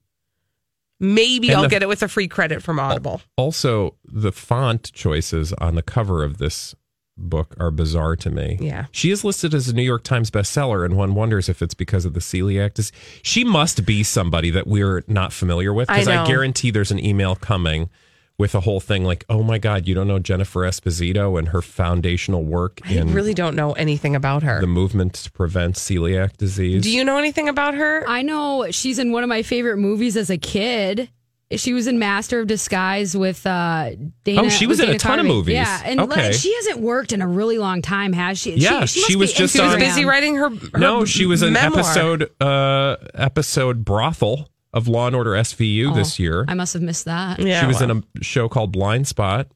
[1.00, 3.22] Maybe And I'll the- get it with a free credit from Audible.
[3.38, 6.76] also, the font choices on the cover of this
[7.20, 8.58] book are bizarre to me.
[8.60, 8.86] Yeah.
[8.92, 12.06] She is listed as a New York Times bestseller, and one wonders if it's because
[12.06, 12.92] of the celiac disease.
[13.22, 16.26] She must be somebody that we're not familiar with because I, know.
[16.26, 17.90] guarantee there's an email coming
[18.38, 21.62] with a whole thing like, oh my God, you don't know Jennifer Esposito and her
[21.62, 24.62] foundational work I in really don't know anything about her.
[24.62, 26.82] the movement to prevent celiac disease.
[26.84, 28.06] Do you know anything about her?
[28.08, 31.10] I know she's in one of my favorite movies as a kid.
[31.56, 33.92] She was in Master of Disguise with uh,
[34.24, 34.44] Dana.
[34.44, 35.56] Oh, she was with in a Dana ton of movies.
[35.56, 36.24] Yeah, and Okay.
[36.26, 38.54] like, she hasn't worked in a really long time, has she?
[38.56, 40.50] Yeah, she, she must was be just She was on- busy writing her.
[40.50, 41.80] her no, she was an memoir.
[41.80, 46.46] episode uh episode brothel of Law and Order SVU Oh, this year.
[46.48, 47.40] I must have missed that.
[47.40, 47.90] Yeah, she was well.
[47.90, 49.48] in a show called Blind Spot,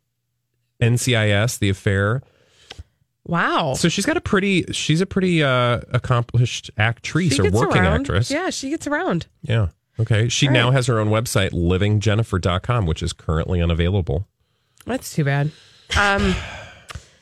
[0.81, 2.23] NCIS, The Affair.
[3.25, 3.75] Wow.
[3.75, 8.01] So she's got a pretty, she's a pretty uh, accomplished actress or working around.
[8.01, 8.31] actress.
[8.31, 9.27] Yeah, she gets around.
[9.43, 9.67] Yeah.
[9.99, 10.27] Okay.
[10.29, 10.73] She All now right.
[10.75, 14.27] has her own website, livingjennifer.com, which is currently unavailable.
[14.85, 15.51] That's too bad.
[15.97, 16.35] Um,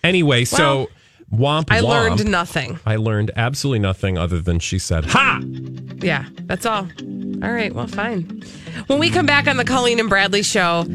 [0.03, 0.89] Anyway, so
[1.31, 1.87] womp I womp.
[1.89, 2.79] learned nothing.
[2.87, 5.41] I learned absolutely nothing other than she said, Ha!
[6.01, 6.87] Yeah, that's all.
[7.43, 8.41] All right, well, fine.
[8.87, 10.85] When we come back on the Colleen and Bradley show,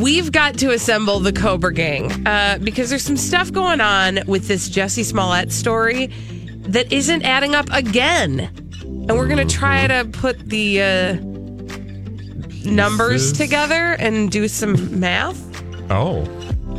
[0.00, 4.48] we've got to assemble the Cobra Gang uh, because there's some stuff going on with
[4.48, 6.08] this Jussie Smollett story
[6.62, 8.50] that isn't adding up again.
[9.08, 11.14] And we're going to try to put the uh,
[12.64, 15.40] numbers together and do some math.
[15.90, 16.24] Oh,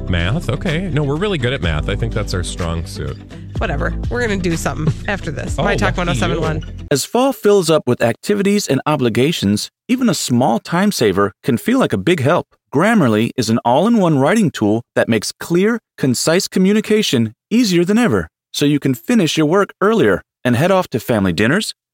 [0.10, 0.50] math.
[0.50, 0.90] Okay.
[0.90, 1.90] No, we're really good at math.
[1.90, 3.18] I think that's our strong suit.
[3.58, 3.94] Whatever.
[4.10, 5.58] We're going to do something after this.
[5.58, 6.88] My Talk lucky 1071.
[6.92, 11.78] As fall fills up with activities and obligations, even a small time saver can feel
[11.78, 12.48] like a big help.
[12.74, 17.98] Grammarly is an all in one writing tool that makes clear, concise communication easier than
[17.98, 21.74] ever, so you can finish your work earlier and head off to family dinners,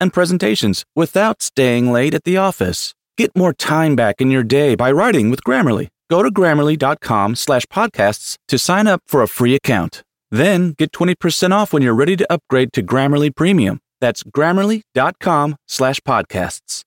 [0.00, 2.94] and presentations without staying late at the office.
[3.16, 5.88] Get more time back in your day by writing with Grammarly.
[6.10, 10.02] Go to grammarly.com slash podcasts to sign up for a free account.
[10.30, 13.80] Then get 20% off when you're ready to upgrade to Grammarly Premium.
[14.00, 16.82] That's grammarly.com slash podcasts.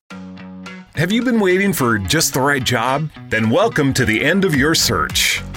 [0.95, 3.10] Have you been waiting for just the right job?
[3.30, 5.36] Then welcome to the end of your search.